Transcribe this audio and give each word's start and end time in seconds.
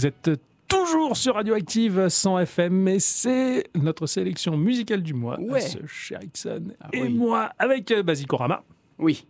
Vous 0.00 0.06
êtes 0.06 0.30
toujours 0.66 1.14
sur 1.14 1.34
Radioactive 1.34 2.08
100 2.08 2.38
FM, 2.38 2.88
et 2.88 3.00
c'est 3.00 3.64
notre 3.74 4.06
sélection 4.06 4.56
musicale 4.56 5.02
du 5.02 5.12
mois. 5.12 5.38
Ouais. 5.38 5.60
Ce 5.60 5.76
cher 5.86 6.20
Ixon 6.22 6.68
Ah 6.80 6.88
et 6.94 7.02
oui. 7.02 7.12
moi 7.12 7.50
avec 7.58 7.90
euh, 7.90 8.02
Basicorama. 8.02 8.62
Oui. 8.98 9.26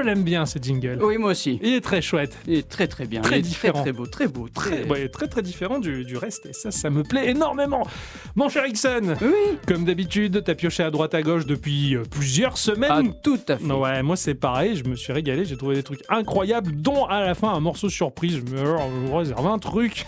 L'aime 0.00 0.22
bien 0.22 0.46
ce 0.46 0.58
jingle. 0.58 0.98
Oui, 1.02 1.16
moi 1.18 1.30
aussi. 1.30 1.58
Il 1.62 1.74
est 1.74 1.80
très 1.80 2.02
chouette. 2.02 2.36
Il 2.46 2.54
est 2.54 2.68
très 2.68 2.86
très 2.88 3.06
bien. 3.06 3.20
Très 3.20 3.36
Il 3.36 3.38
est 3.38 3.42
différent. 3.42 3.82
Très, 3.82 3.84
très 3.84 3.92
beau, 3.92 4.06
très 4.06 4.28
beau. 4.28 4.48
Très, 4.52 4.82
Très... 4.82 4.88
ouais, 4.90 5.08
très 5.08 5.28
très 5.28 5.42
différent 5.42 5.78
du, 5.78 6.04
du 6.04 6.16
reste 6.16 6.46
et 6.46 6.52
ça, 6.52 6.70
ça 6.70 6.90
me 6.90 7.02
plaît 7.02 7.30
énormément. 7.30 7.86
Mon 8.36 8.48
cher 8.48 8.66
Ixon, 8.66 9.14
Oui. 9.20 9.58
comme 9.66 9.84
d'habitude, 9.84 10.42
t'as 10.44 10.54
pioché 10.54 10.82
à 10.82 10.90
droite 10.90 11.14
à 11.14 11.22
gauche 11.22 11.46
depuis 11.46 11.94
euh, 11.96 12.02
plusieurs 12.10 12.52
Ah, 12.54 12.56
semaines. 12.56 13.14
tout 13.22 13.38
à 13.48 13.56
fait. 13.56 13.64
Ouais, 13.64 14.02
moi 14.02 14.16
c'est 14.16 14.34
pareil, 14.34 14.76
je 14.76 14.84
me 14.84 14.96
suis 14.96 15.12
régalé, 15.12 15.44
j'ai 15.44 15.56
trouvé 15.56 15.76
des 15.76 15.82
trucs 15.82 16.02
incroyables, 16.08 16.72
dont 16.74 17.04
à 17.06 17.22
la 17.24 17.34
fin 17.34 17.50
un 17.52 17.60
morceau 17.60 17.88
surprise. 17.88 18.40
Je 18.46 18.54
me 18.54 19.14
réserve 19.16 19.46
un 19.46 19.58
truc. 19.58 20.04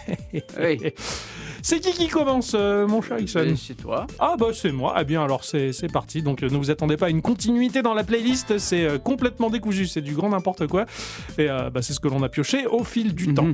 Oui. 0.61 0.79
C'est 1.63 1.79
qui 1.79 1.93
qui 1.93 2.09
commence, 2.09 2.57
euh, 2.59 2.89
mon 2.89 3.01
cher 3.01 3.21
Ixon 3.21 3.45
Et 3.45 3.57
C'est 3.57 3.75
toi. 3.75 4.07
Ah 4.19 4.35
bah 4.39 4.49
c'est 4.53 4.73
moi. 4.73 4.95
Ah 4.97 5.05
bien 5.05 5.23
alors 5.23 5.45
c'est 5.45 5.73
parti. 5.93 6.23
Donc 6.23 6.43
euh, 6.43 6.51
ne 6.51 6.57
vous 6.57 6.71
attendez 6.71 6.97
pas 6.97 7.07
à 7.07 7.11
une 7.11 7.23
continuité 7.23 7.83
dans 7.83 7.95
la 7.95 8.03
playlist, 8.03 8.59
c'est 8.59 8.85
euh, 8.85 8.99
complètement 8.99 9.49
décousu, 9.49 9.87
c'est 9.87 10.01
du 10.01 10.15
grand 10.15 10.31
n'importe 10.31 10.67
quoi. 10.67 10.87
Et 11.39 11.47
bah, 11.47 11.83
c'est 11.83 11.93
ce 11.93 12.01
que 12.01 12.09
l'on 12.09 12.23
a 12.23 12.29
pioché 12.29 12.67
au 12.67 12.83
fil 12.85 13.15
du 13.15 13.33
temps. 13.33 13.49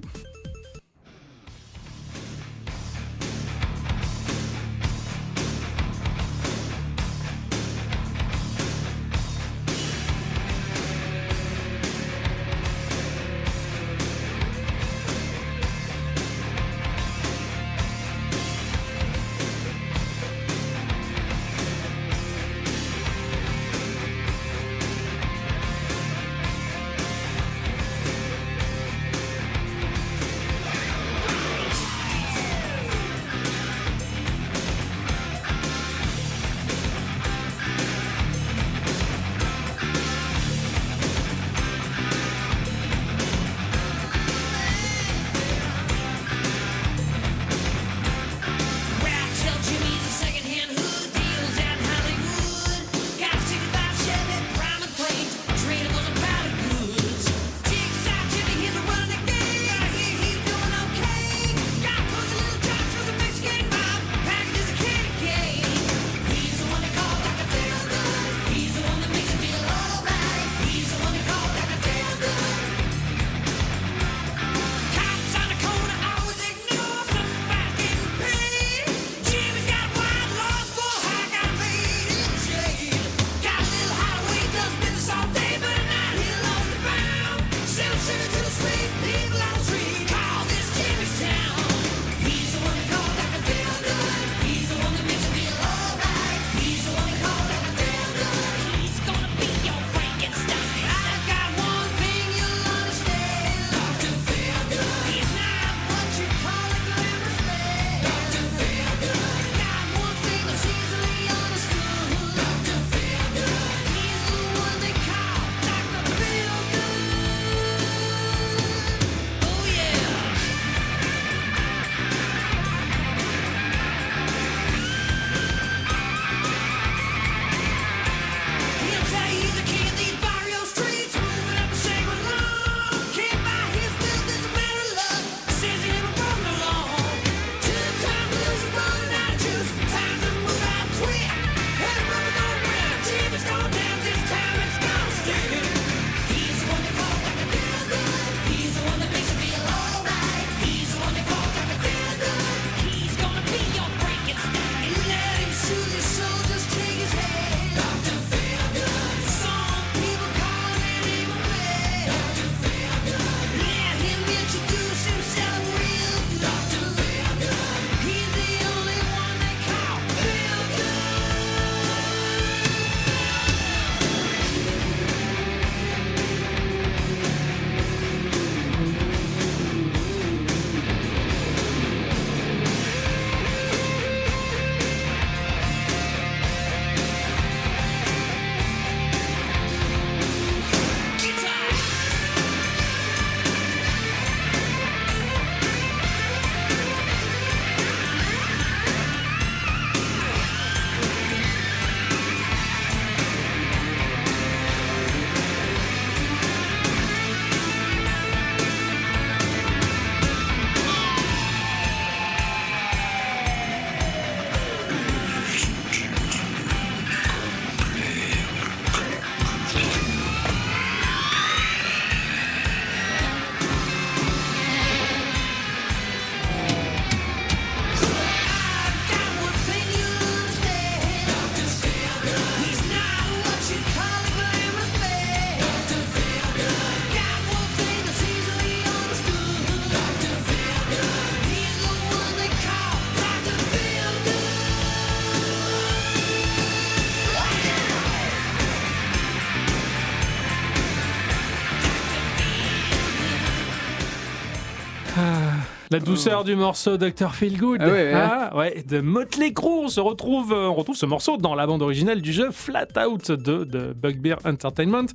La 255.98 256.04
douceur 256.04 256.44
du 256.44 256.54
morceau 256.54 256.96
Dr. 256.96 257.34
Feelgood. 257.34 257.80
Ah 257.82 257.88
ouais. 257.88 258.12
Ah, 258.14 258.56
ouais, 258.56 258.84
de 258.86 259.00
Motley 259.00 259.52
Crue. 259.52 259.80
On 259.84 259.88
se 259.88 259.98
retrouve, 259.98 260.52
euh, 260.52 260.68
on 260.68 260.74
retrouve 260.74 260.94
ce 260.94 261.06
morceau 261.06 261.38
dans 261.38 261.56
la 261.56 261.66
bande 261.66 261.82
originale 261.82 262.22
du 262.22 262.32
jeu 262.32 262.50
Flat 262.52 262.86
Out 263.04 263.32
de, 263.32 263.64
de 263.64 263.92
Bugbear 263.94 264.38
Entertainment. 264.44 265.06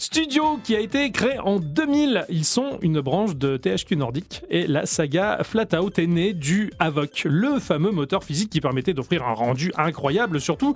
Studio 0.00 0.58
qui 0.64 0.74
a 0.74 0.80
été 0.80 1.10
créé 1.10 1.38
en 1.40 1.58
2000. 1.58 2.24
Ils 2.30 2.46
sont 2.46 2.78
une 2.80 3.02
branche 3.02 3.36
de 3.36 3.58
THQ 3.58 3.96
Nordic 3.96 4.42
et 4.48 4.66
la 4.66 4.86
saga 4.86 5.40
Flat 5.42 5.78
Out 5.78 5.98
est 5.98 6.06
née 6.06 6.32
du 6.32 6.72
Avoc, 6.78 7.24
le 7.26 7.58
fameux 7.58 7.90
moteur 7.90 8.24
physique 8.24 8.48
qui 8.48 8.62
permettait 8.62 8.94
d'offrir 8.94 9.24
un 9.24 9.34
rendu 9.34 9.72
incroyable, 9.76 10.40
surtout 10.40 10.72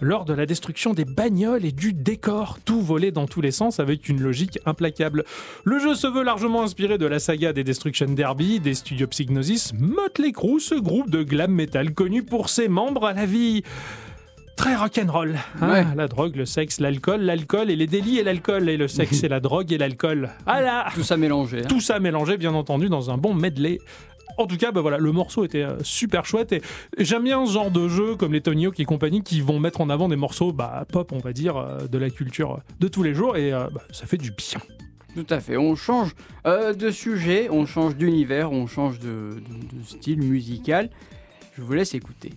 lors 0.00 0.24
de 0.24 0.34
la 0.34 0.44
destruction 0.44 0.92
des 0.92 1.04
bagnoles 1.04 1.64
et 1.64 1.70
du 1.70 1.92
décor, 1.92 2.58
tout 2.64 2.80
volé 2.80 3.12
dans 3.12 3.26
tous 3.26 3.40
les 3.40 3.52
sens 3.52 3.78
avec 3.78 4.08
une 4.08 4.20
logique 4.20 4.58
implacable. 4.66 5.24
Le 5.62 5.78
jeu 5.78 5.94
se 5.94 6.08
veut 6.08 6.24
largement 6.24 6.64
inspiré 6.64 6.98
de 6.98 7.06
la 7.06 7.20
saga 7.20 7.52
des 7.52 7.62
Destruction 7.62 8.06
Derby 8.06 8.58
des 8.58 8.74
studios 8.74 9.06
Psygnosis, 9.06 9.72
Motley 9.78 10.32
Crue, 10.32 10.58
ce 10.58 10.74
groupe 10.74 11.10
de 11.10 11.22
glam 11.22 11.52
metal 11.52 11.94
connu 11.94 12.24
pour 12.24 12.48
ses 12.48 12.66
membres 12.66 13.06
à 13.06 13.12
la 13.12 13.24
vie 13.24 13.62
très 14.56 14.74
rock'n'roll. 14.76 15.36
Hein? 15.60 15.72
Ouais. 15.72 15.84
La 15.96 16.08
drogue, 16.08 16.36
le 16.36 16.46
sexe, 16.46 16.80
l'alcool, 16.80 17.20
l'alcool 17.22 17.70
et 17.70 17.76
les 17.76 17.86
délits 17.86 18.18
et 18.18 18.22
l'alcool, 18.22 18.68
et 18.68 18.76
le 18.76 18.88
sexe 18.88 19.22
et 19.24 19.28
la 19.28 19.40
drogue 19.40 19.72
et 19.72 19.78
l'alcool. 19.78 20.30
Ah 20.46 20.60
là 20.60 20.86
Tout 20.94 21.02
ça 21.02 21.16
mélangé. 21.16 21.60
hein. 21.60 21.66
Tout 21.68 21.80
ça 21.80 21.98
mélangé, 22.00 22.36
bien 22.36 22.54
entendu, 22.54 22.88
dans 22.88 23.10
un 23.10 23.16
bon 23.18 23.34
medley. 23.34 23.78
En 24.36 24.46
tout 24.46 24.56
cas, 24.56 24.72
bah 24.72 24.80
voilà, 24.80 24.98
le 24.98 25.12
morceau 25.12 25.44
était 25.44 25.62
euh, 25.62 25.76
super 25.82 26.26
chouette 26.26 26.52
et 26.52 26.60
j'aime 26.98 27.22
bien 27.22 27.46
ce 27.46 27.52
genre 27.52 27.70
de 27.70 27.86
jeu 27.88 28.16
comme 28.16 28.32
les 28.32 28.40
Tony 28.40 28.66
Hawk 28.66 28.80
et 28.80 28.84
compagnie 28.84 29.22
qui 29.22 29.40
vont 29.40 29.60
mettre 29.60 29.80
en 29.80 29.88
avant 29.90 30.08
des 30.08 30.16
morceaux 30.16 30.50
bah, 30.52 30.84
pop, 30.90 31.12
on 31.12 31.18
va 31.18 31.32
dire, 31.32 31.56
euh, 31.56 31.86
de 31.86 31.98
la 31.98 32.10
culture 32.10 32.58
de 32.80 32.88
tous 32.88 33.04
les 33.04 33.14
jours 33.14 33.36
et 33.36 33.52
euh, 33.52 33.68
bah, 33.72 33.82
ça 33.92 34.06
fait 34.06 34.16
du 34.16 34.32
bien. 34.32 34.60
Tout 35.14 35.26
à 35.30 35.38
fait. 35.38 35.56
On 35.56 35.76
change 35.76 36.16
euh, 36.48 36.72
de 36.74 36.90
sujet, 36.90 37.46
on 37.48 37.64
change 37.64 37.94
d'univers, 37.96 38.50
on 38.50 38.66
change 38.66 38.98
de, 38.98 39.06
de- 39.36 39.78
de 39.78 39.84
style 39.86 40.20
musical. 40.22 40.90
Je 41.56 41.62
vous 41.62 41.72
laisse 41.74 41.94
écouter. 41.94 42.32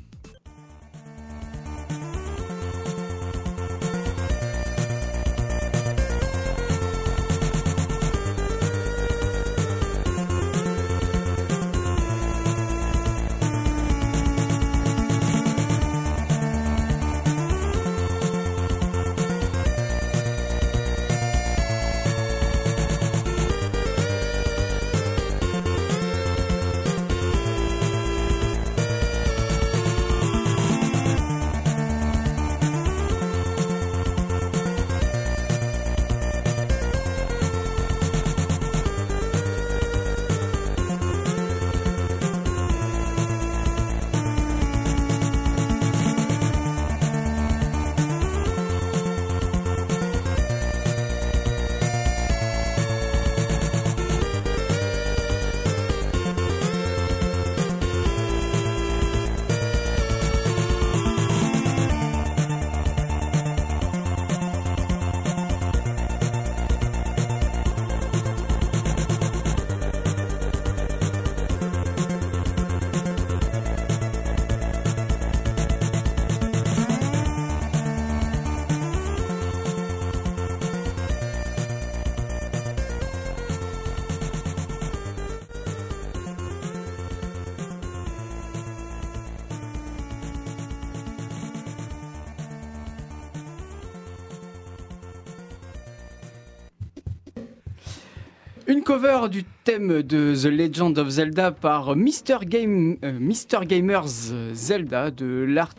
Cover 98.91 99.27
du 99.29 99.43
thème 99.65 100.01
de 100.01 100.33
The 100.33 100.45
Legend 100.45 100.97
of 100.97 101.09
Zelda 101.09 101.51
par 101.51 101.97
Mr. 101.97 102.45
Game, 102.45 102.95
euh, 103.03 103.11
Mr. 103.19 103.65
Gamers 103.65 104.07
Zelda 104.53 105.11
de 105.11 105.43
l'art. 105.45 105.73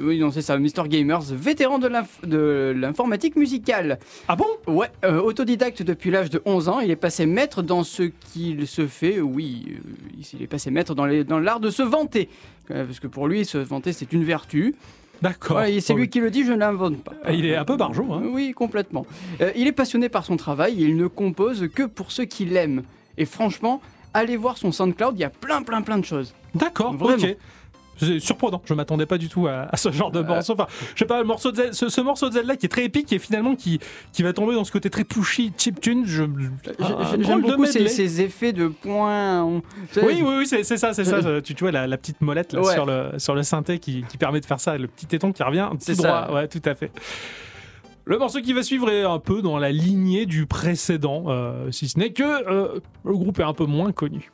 Oui, 0.00 0.18
non, 0.18 0.30
c'est 0.30 0.40
ça, 0.40 0.56
Mr. 0.58 0.88
Gamers, 0.88 1.20
vétéran 1.34 1.78
de 1.78 1.88
l'inf- 1.88 2.24
de 2.26 2.72
l'informatique 2.74 3.36
musicale. 3.36 3.98
Ah 4.28 4.36
bon? 4.36 4.46
Ouais, 4.66 4.86
euh, 5.04 5.20
autodidacte 5.20 5.82
depuis 5.82 6.10
l'âge 6.10 6.30
de 6.30 6.40
11 6.46 6.70
ans, 6.70 6.80
il 6.80 6.90
est 6.90 6.96
passé 6.96 7.26
maître 7.26 7.60
dans 7.60 7.84
ce 7.84 8.04
qu'il 8.32 8.66
se 8.66 8.86
fait. 8.86 9.20
Oui, 9.20 9.66
euh, 9.68 9.90
il 10.32 10.42
est 10.42 10.46
passé 10.46 10.70
maître 10.70 10.94
dans 10.94 11.04
l'art 11.38 11.60
de 11.60 11.68
se 11.68 11.82
vanter. 11.82 12.30
Euh, 12.70 12.86
parce 12.86 12.98
que 12.98 13.08
pour 13.08 13.28
lui, 13.28 13.44
se 13.44 13.58
vanter, 13.58 13.92
c'est 13.92 14.10
une 14.14 14.24
vertu. 14.24 14.74
D'accord. 15.22 15.56
Ouais, 15.58 15.80
c'est 15.80 15.94
lui 15.94 16.08
qui 16.08 16.20
le 16.20 16.30
dit, 16.30 16.44
je 16.44 16.52
n'invente 16.52 17.02
pas. 17.02 17.12
oui. 17.28 17.38
Il 17.38 17.46
est 17.46 17.56
un 17.56 17.64
peu 17.64 17.76
barjot. 17.76 18.06
Hein. 18.12 18.22
Oui, 18.30 18.52
complètement. 18.52 19.06
Euh, 19.40 19.52
il 19.56 19.66
est 19.66 19.72
passionné 19.72 20.08
par 20.08 20.24
son 20.24 20.36
travail 20.36 20.82
et 20.82 20.86
il 20.86 20.96
ne 20.96 21.06
compose 21.06 21.68
que 21.74 21.84
pour 21.84 22.12
ceux 22.12 22.24
qui 22.24 22.44
l'aiment. 22.44 22.82
Et 23.16 23.24
franchement, 23.24 23.80
allez 24.12 24.36
voir 24.36 24.58
son 24.58 24.72
SoundCloud, 24.72 25.14
il 25.16 25.20
y 25.20 25.24
a 25.24 25.30
plein, 25.30 25.62
plein, 25.62 25.82
plein 25.82 25.98
de 25.98 26.04
choses. 26.04 26.34
D'accord, 26.54 26.94
ok. 27.00 27.36
C'est 27.96 28.18
surprenant, 28.20 28.60
je 28.64 28.74
m'attendais 28.74 29.06
pas 29.06 29.18
du 29.18 29.28
tout 29.28 29.46
à, 29.46 29.68
à 29.72 29.76
ce 29.76 29.90
genre 29.92 30.10
de 30.10 30.20
morceau. 30.20 30.54
Enfin, 30.54 30.66
je 30.94 30.98
sais 30.98 31.04
pas, 31.04 31.18
le 31.20 31.24
morceau 31.26 31.52
de 31.52 31.56
Zelda- 31.56 31.72
ce, 31.72 31.88
ce 31.88 32.00
morceau 32.00 32.28
de 32.28 32.34
Zelda 32.34 32.56
qui 32.56 32.66
est 32.66 32.68
très 32.68 32.84
épique 32.84 33.12
et 33.12 33.18
finalement 33.18 33.54
qui, 33.54 33.78
qui 34.12 34.22
va 34.22 34.32
tomber 34.32 34.54
dans 34.54 34.64
ce 34.64 34.72
côté 34.72 34.90
très 34.90 35.04
pushy, 35.04 35.52
chiptune. 35.56 36.02
Je, 36.06 36.24
un 36.24 36.28
J'aime 37.22 37.42
beaucoup 37.42 37.66
ces, 37.66 37.86
ces 37.88 38.20
effets 38.20 38.52
de 38.52 38.68
points. 38.68 39.42
on- 39.44 39.62
Oui, 39.96 40.22
oui, 40.22 40.34
oui, 40.38 40.46
c'est 40.46 40.64
ça, 40.64 40.92
c'est 40.92 41.04
ça. 41.04 41.20
Tu, 41.42 41.54
tu 41.54 41.62
vois 41.64 41.72
la, 41.72 41.86
la 41.86 41.96
petite 41.96 42.20
molette 42.20 42.52
là, 42.52 42.60
Ouais. 42.62 42.72
sur, 42.72 42.86
le, 42.86 43.10
sur 43.18 43.34
le 43.34 43.42
synthé 43.42 43.78
qui, 43.78 44.04
qui 44.08 44.16
permet 44.18 44.40
de 44.40 44.46
faire 44.46 44.60
ça, 44.60 44.76
le 44.76 44.88
petit 44.88 45.06
téton 45.06 45.32
qui 45.32 45.42
revient 45.42 45.68
tout 45.70 45.76
C'est 45.80 45.94
droit. 45.96 46.26
ça. 46.26 46.32
Ouais, 46.32 46.48
tout 46.48 46.62
à 46.64 46.74
fait. 46.74 46.90
Le 48.06 48.18
morceau 48.18 48.40
qui 48.42 48.52
va 48.52 48.62
suivre 48.62 48.90
est 48.90 49.02
un 49.04 49.18
peu 49.18 49.40
dans 49.40 49.56
la 49.58 49.72
lignée 49.72 50.26
du 50.26 50.44
précédent, 50.46 51.24
euh, 51.28 51.70
si 51.70 51.88
ce 51.88 51.98
n'est 51.98 52.10
que 52.12 52.22
euh, 52.22 52.80
le 53.04 53.12
groupe 53.14 53.38
est 53.38 53.44
un 53.44 53.54
peu 53.54 53.64
moins 53.64 53.92
connu. 53.92 54.30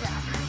Yeah. 0.00 0.39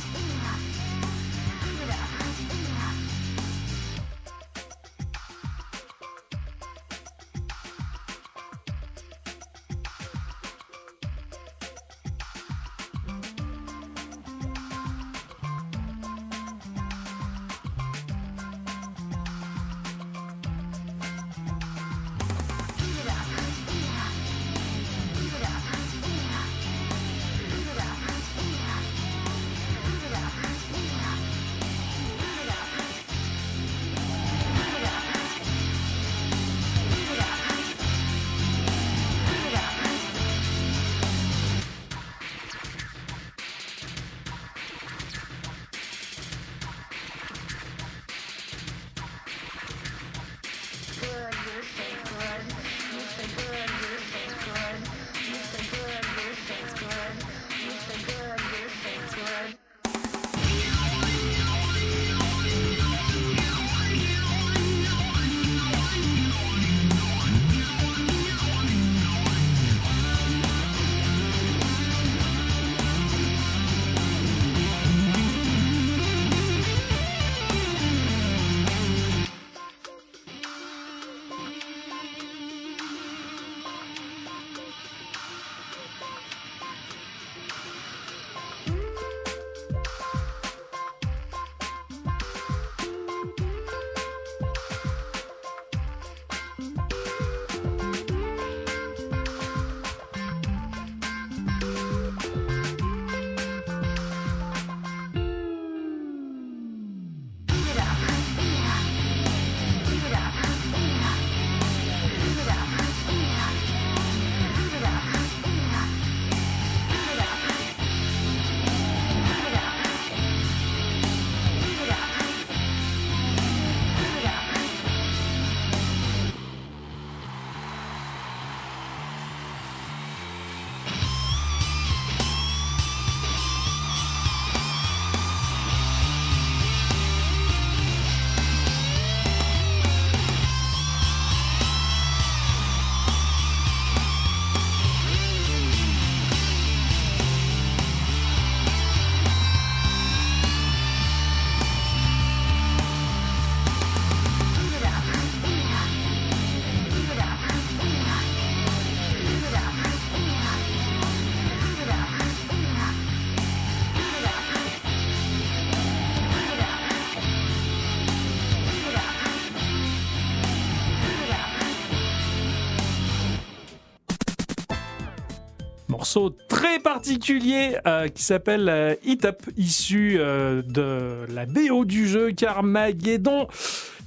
Morceau 176.15 176.35
très 176.49 176.79
particulier 176.79 177.77
euh, 177.87 178.09
qui 178.09 178.21
s'appelle 178.23 178.67
euh, 178.67 178.95
Up, 179.23 179.43
issu 179.55 180.17
euh, 180.17 180.61
de 180.61 181.25
la 181.33 181.45
BO 181.45 181.85
du 181.85 182.05
jeu 182.05 182.31
Carmageddon. 182.33 183.47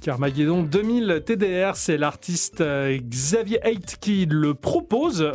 Carmageddon 0.01 0.61
2000 0.61 1.23
TDR, 1.25 1.75
c'est 1.75 1.97
l'artiste 1.97 2.61
euh, 2.61 2.95
Xavier 2.99 3.59
Haidt 3.63 3.97
qui 3.99 4.27
le 4.29 4.53
propose. 4.53 5.27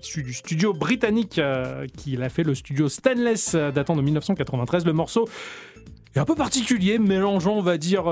issu 0.00 0.22
du 0.22 0.34
studio 0.34 0.72
britannique 0.72 1.40
euh, 1.40 1.86
qui 1.96 2.16
a 2.22 2.28
fait 2.28 2.44
le 2.44 2.54
studio 2.54 2.88
Stainless 2.88 3.56
datant 3.56 3.96
de 3.96 4.02
1993. 4.02 4.84
Le 4.84 4.92
morceau 4.92 5.28
est 6.14 6.20
un 6.20 6.24
peu 6.24 6.36
particulier, 6.36 7.00
mélangeant, 7.00 7.56
on 7.56 7.62
va 7.62 7.76
dire, 7.76 8.04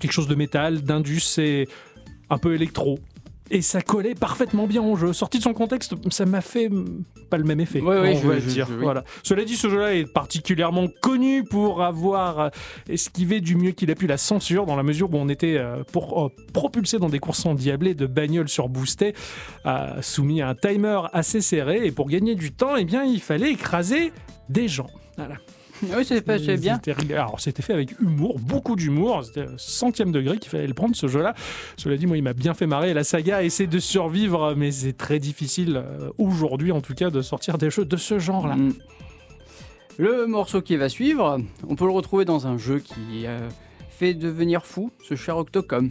quelque 0.00 0.12
chose 0.12 0.26
de 0.26 0.34
métal, 0.34 0.82
d'indus 0.82 1.38
et 1.38 1.68
un 2.30 2.38
peu 2.38 2.54
électro. 2.54 2.98
Et 3.50 3.62
ça 3.62 3.80
collait 3.80 4.14
parfaitement 4.16 4.66
bien 4.66 4.82
au 4.82 4.96
jeu. 4.96 5.12
Sorti 5.12 5.38
de 5.38 5.42
son 5.44 5.52
contexte, 5.54 5.94
ça 6.10 6.26
m'a 6.26 6.40
fait 6.40 6.68
mm, 6.68 7.04
pas 7.30 7.36
le 7.38 7.44
même 7.44 7.60
effet. 7.60 7.80
Ouais, 7.80 8.00
ouais, 8.00 8.14
on 8.16 8.20
je- 8.22 8.26
va 8.26 8.38
je- 8.40 8.46
dire. 8.48 8.66
je- 8.66 8.74
oui. 8.74 8.82
Voilà. 8.82 9.04
Cela 9.22 9.44
dit, 9.44 9.54
ce 9.56 9.68
jeu-là 9.68 9.94
est 9.94 10.04
particulièrement 10.12 10.86
connu 11.00 11.44
pour 11.44 11.82
avoir 11.82 12.40
euh, 12.40 12.48
esquivé 12.88 13.40
du 13.40 13.54
mieux 13.54 13.70
qu'il 13.70 13.90
a 13.90 13.94
pu 13.94 14.06
la 14.08 14.16
censure, 14.16 14.66
dans 14.66 14.74
la 14.76 14.82
mesure 14.82 15.12
où 15.12 15.16
on 15.16 15.28
était 15.28 15.56
euh, 15.58 15.84
pour, 15.92 16.26
euh, 16.26 16.28
propulsé 16.52 16.98
dans 16.98 17.08
des 17.08 17.20
courses 17.20 17.46
endiablées 17.46 17.94
de 17.94 18.06
bagnoles 18.06 18.48
surboostées, 18.48 19.14
euh, 19.66 20.02
soumis 20.02 20.42
à 20.42 20.48
un 20.48 20.54
timer 20.56 21.00
assez 21.12 21.40
serré. 21.40 21.86
Et 21.86 21.92
pour 21.92 22.08
gagner 22.08 22.34
du 22.34 22.52
temps, 22.52 22.76
eh 22.76 22.84
bien, 22.84 23.04
il 23.04 23.20
fallait 23.20 23.52
écraser 23.52 24.12
des 24.48 24.66
gens. 24.66 24.90
Voilà. 25.16 25.36
Oui, 25.82 26.04
c'est 26.04 26.60
bien. 26.60 26.80
Alors, 27.10 27.40
c'était 27.40 27.62
fait 27.62 27.72
avec 27.72 27.98
humour, 28.00 28.38
beaucoup 28.38 28.76
d'humour. 28.76 29.24
C'était 29.24 29.46
centième 29.56 30.12
degré 30.12 30.38
qu'il 30.38 30.50
fallait 30.50 30.66
le 30.66 30.74
prendre, 30.74 30.96
ce 30.96 31.06
jeu-là. 31.06 31.34
Cela 31.76 31.96
dit, 31.96 32.06
moi, 32.06 32.16
il 32.16 32.22
m'a 32.22 32.32
bien 32.32 32.54
fait 32.54 32.66
marrer. 32.66 32.94
La 32.94 33.04
saga 33.04 33.42
essaie 33.42 33.66
de 33.66 33.78
survivre, 33.78 34.54
mais 34.56 34.70
c'est 34.70 34.96
très 34.96 35.18
difficile, 35.18 35.76
euh, 35.76 36.10
aujourd'hui 36.18 36.72
en 36.72 36.80
tout 36.80 36.94
cas, 36.94 37.10
de 37.10 37.22
sortir 37.22 37.58
des 37.58 37.70
jeux 37.70 37.84
de 37.84 37.96
ce 37.96 38.18
genre-là. 38.18 38.56
Mm. 38.56 38.74
Le 39.98 40.26
morceau 40.26 40.60
qui 40.60 40.76
va 40.76 40.88
suivre, 40.88 41.40
on 41.66 41.74
peut 41.74 41.86
le 41.86 41.92
retrouver 41.92 42.24
dans 42.26 42.46
un 42.46 42.58
jeu 42.58 42.80
qui 42.80 43.26
euh, 43.26 43.48
fait 43.88 44.12
devenir 44.12 44.66
fou 44.66 44.90
ce 45.02 45.14
cher 45.14 45.38
Octocom. 45.38 45.90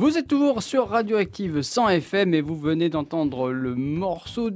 Vous 0.00 0.16
êtes 0.16 0.28
toujours 0.28 0.62
sur 0.62 0.88
Radioactive 0.88 1.60
100 1.60 1.90
FM 1.90 2.32
et 2.32 2.40
vous 2.40 2.56
venez 2.56 2.88
d'entendre 2.88 3.50
le 3.50 3.74
morceau 3.74 4.48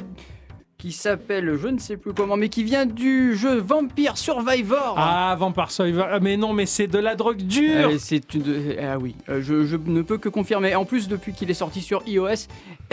qui 0.79 0.91
s'appelle 0.91 1.59
je 1.61 1.69
ne 1.69 1.79
sais 1.79 1.99
plus 1.99 2.15
comment, 2.15 2.39
mais 2.39 2.49
qui 2.49 2.65
vient 2.65 2.87
du 2.87 3.37
jeu 3.37 3.59
Vampire 3.59 4.17
Survivor. 4.17 4.95
Ah, 4.97 5.37
Vampire 5.39 5.71
Survivor. 5.71 6.07
Ah, 6.11 6.19
mais 6.19 6.39
non, 6.39 6.55
mais 6.55 6.65
c'est 6.65 6.87
de 6.87 6.97
la 6.97 7.15
drogue 7.15 7.43
dure. 7.43 7.91
Euh, 7.91 7.97
c'est 7.99 8.33
une... 8.33 8.75
Ah 8.83 8.97
oui, 8.99 9.17
euh, 9.29 9.43
je, 9.43 9.67
je 9.67 9.77
ne 9.77 10.01
peux 10.01 10.17
que 10.17 10.31
confirmer. 10.31 10.75
En 10.77 10.87
plus, 10.87 11.09
depuis 11.09 11.35
qu'il 11.35 11.51
est 11.51 11.55
sorti 11.55 11.83
sur 11.83 12.03
iOS, 12.07 12.49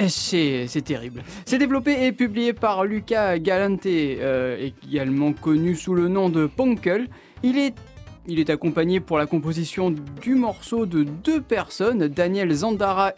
c'est 0.09 0.65
c'est 0.67 0.81
terrible. 0.81 1.23
C'est 1.45 1.57
développé 1.57 2.05
et 2.05 2.11
publié 2.11 2.51
par 2.51 2.83
Luca 2.83 3.39
Galante, 3.39 3.85
euh, 3.85 4.69
également 4.85 5.31
connu 5.31 5.73
sous 5.77 5.95
le 5.95 6.09
nom 6.09 6.27
de 6.27 6.47
Ponkel. 6.47 7.07
Il 7.43 7.57
est, 7.57 7.75
il 8.27 8.39
est 8.39 8.49
accompagné 8.49 8.99
pour 8.99 9.17
la 9.17 9.25
composition 9.25 9.91
du 9.91 10.35
morceau 10.35 10.85
de 10.85 11.03
deux 11.03 11.41
personnes, 11.41 12.07
Daniel 12.07 12.53
Zandara, 12.53 13.13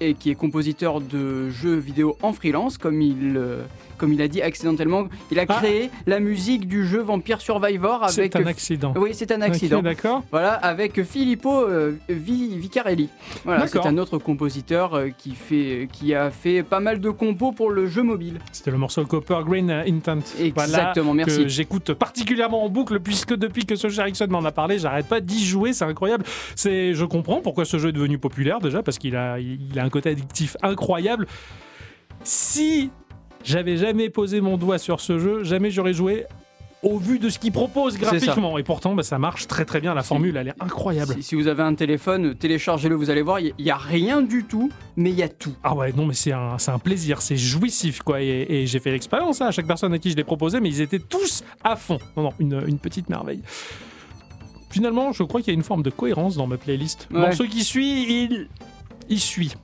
et 0.00 0.14
qui 0.14 0.30
est 0.30 0.34
compositeur 0.34 1.00
de 1.00 1.50
jeux 1.50 1.76
vidéo 1.76 2.16
en 2.22 2.32
freelance, 2.32 2.78
comme 2.78 3.00
il, 3.00 3.34
euh, 3.36 3.62
comme 3.98 4.12
il 4.12 4.20
a 4.22 4.28
dit 4.28 4.42
accidentellement. 4.42 5.08
Il 5.30 5.38
a 5.38 5.44
Ah. 5.48 5.54
créé 5.60 5.90
la 6.06 6.20
musique 6.20 6.66
du 6.66 6.86
jeu 6.86 7.00
Vampire 7.00 7.40
Survivor 7.40 8.02
avec... 8.02 8.12
C'est 8.14 8.36
un 8.36 8.46
accident. 8.46 8.92
Oui, 8.96 9.10
c'est 9.12 9.30
un 9.32 9.40
accident. 9.40 9.78
Ok, 9.78 9.84
D'accord. 9.84 10.22
Voilà, 10.30 10.52
avec 10.54 11.02
Filippo 11.04 11.62
euh, 11.62 11.92
Vi- 12.08 12.56
Vicarelli. 12.58 13.08
Voilà, 13.44 13.66
c'est 13.66 13.84
un 13.86 13.98
autre 13.98 14.18
compositeur 14.18 14.94
euh, 14.94 15.08
qui, 15.16 15.30
fait, 15.34 15.88
qui 15.92 16.14
a 16.14 16.30
fait 16.30 16.62
pas 16.62 16.80
mal 16.80 17.00
de 17.00 17.10
compos 17.10 17.52
pour 17.52 17.70
le 17.70 17.86
jeu 17.86 18.02
mobile. 18.02 18.40
C'était 18.52 18.70
le 18.72 18.78
morceau 18.78 19.04
Copper 19.04 19.38
Green 19.46 19.70
Intent. 19.70 20.18
Exactement, 20.40 21.12
Voilà, 21.12 21.26
merci. 21.26 21.42
Que 21.44 21.48
j'écoute 21.48 21.92
particulièrement 21.94 22.64
en 22.64 22.68
boucle 22.68 22.98
puisque 23.00 23.34
depuis 23.34 23.64
que 23.64 23.76
ce 23.76 23.86
Ericsson 24.00 24.26
m'en 24.28 24.44
a 24.44 24.50
parlé, 24.52 24.78
j'arrête 24.78 25.06
pas 25.06 25.20
d'y 25.20 25.44
jouer, 25.44 25.72
c'est 25.72 25.84
incroyable. 25.84 26.24
Je 26.56 27.04
comprends 27.04 27.40
pourquoi 27.40 27.64
ce 27.64 27.78
jeu 27.78 27.90
est 27.90 27.92
devenu 27.92 28.18
populaire 28.18 28.58
déjà 28.60 28.82
parce 28.82 28.98
qu'il 28.98 29.14
a, 29.14 29.38
il 29.38 29.78
a 29.78 29.83
un 29.84 29.90
côté 29.90 30.10
addictif 30.10 30.56
incroyable. 30.62 31.26
Si 32.22 32.90
j'avais 33.42 33.76
jamais 33.76 34.10
posé 34.10 34.40
mon 34.40 34.56
doigt 34.56 34.78
sur 34.78 35.00
ce 35.00 35.18
jeu, 35.18 35.44
jamais 35.44 35.70
j'aurais 35.70 35.92
joué 35.92 36.26
au 36.82 36.98
vu 36.98 37.18
de 37.18 37.30
ce 37.30 37.38
qu'il 37.38 37.50
propose 37.50 37.96
graphiquement. 37.98 38.58
Et 38.58 38.62
pourtant, 38.62 38.94
bah, 38.94 39.02
ça 39.02 39.18
marche 39.18 39.46
très 39.46 39.64
très 39.64 39.80
bien. 39.80 39.94
La 39.94 40.02
formule, 40.02 40.36
elle 40.36 40.48
est 40.48 40.62
incroyable. 40.62 41.14
Si, 41.14 41.22
si 41.22 41.34
vous 41.34 41.46
avez 41.48 41.62
un 41.62 41.74
téléphone, 41.74 42.34
téléchargez-le, 42.34 42.94
vous 42.94 43.08
allez 43.08 43.22
voir, 43.22 43.40
il 43.40 43.54
n'y 43.58 43.70
a 43.70 43.76
rien 43.76 44.20
du 44.20 44.44
tout, 44.44 44.70
mais 44.96 45.08
il 45.10 45.16
y 45.16 45.22
a 45.22 45.28
tout. 45.30 45.54
Ah 45.62 45.74
ouais, 45.74 45.92
non, 45.92 46.04
mais 46.04 46.12
c'est 46.12 46.32
un, 46.32 46.58
c'est 46.58 46.72
un 46.72 46.78
plaisir, 46.78 47.22
c'est 47.22 47.38
jouissif, 47.38 48.02
quoi. 48.02 48.20
Et, 48.20 48.46
et 48.50 48.66
j'ai 48.66 48.80
fait 48.80 48.90
l'expérience 48.90 49.40
hein, 49.40 49.46
à 49.46 49.50
chaque 49.50 49.66
personne 49.66 49.94
à 49.94 49.98
qui 49.98 50.10
je 50.10 50.16
l'ai 50.16 50.24
proposé, 50.24 50.60
mais 50.60 50.68
ils 50.68 50.82
étaient 50.82 50.98
tous 50.98 51.42
à 51.62 51.76
fond. 51.76 51.98
Non, 52.18 52.24
non, 52.24 52.32
une, 52.38 52.62
une 52.66 52.78
petite 52.78 53.08
merveille. 53.08 53.40
Finalement, 54.68 55.12
je 55.12 55.22
crois 55.22 55.40
qu'il 55.40 55.54
y 55.54 55.56
a 55.56 55.58
une 55.58 55.62
forme 55.64 55.82
de 55.82 55.90
cohérence 55.90 56.36
dans 56.36 56.46
ma 56.46 56.58
playlist. 56.58 57.08
Ouais. 57.10 57.20
morceau 57.20 57.44
qui 57.44 57.64
suit, 57.64 58.24
il, 58.24 58.48
il 59.08 59.20
suit. 59.20 59.54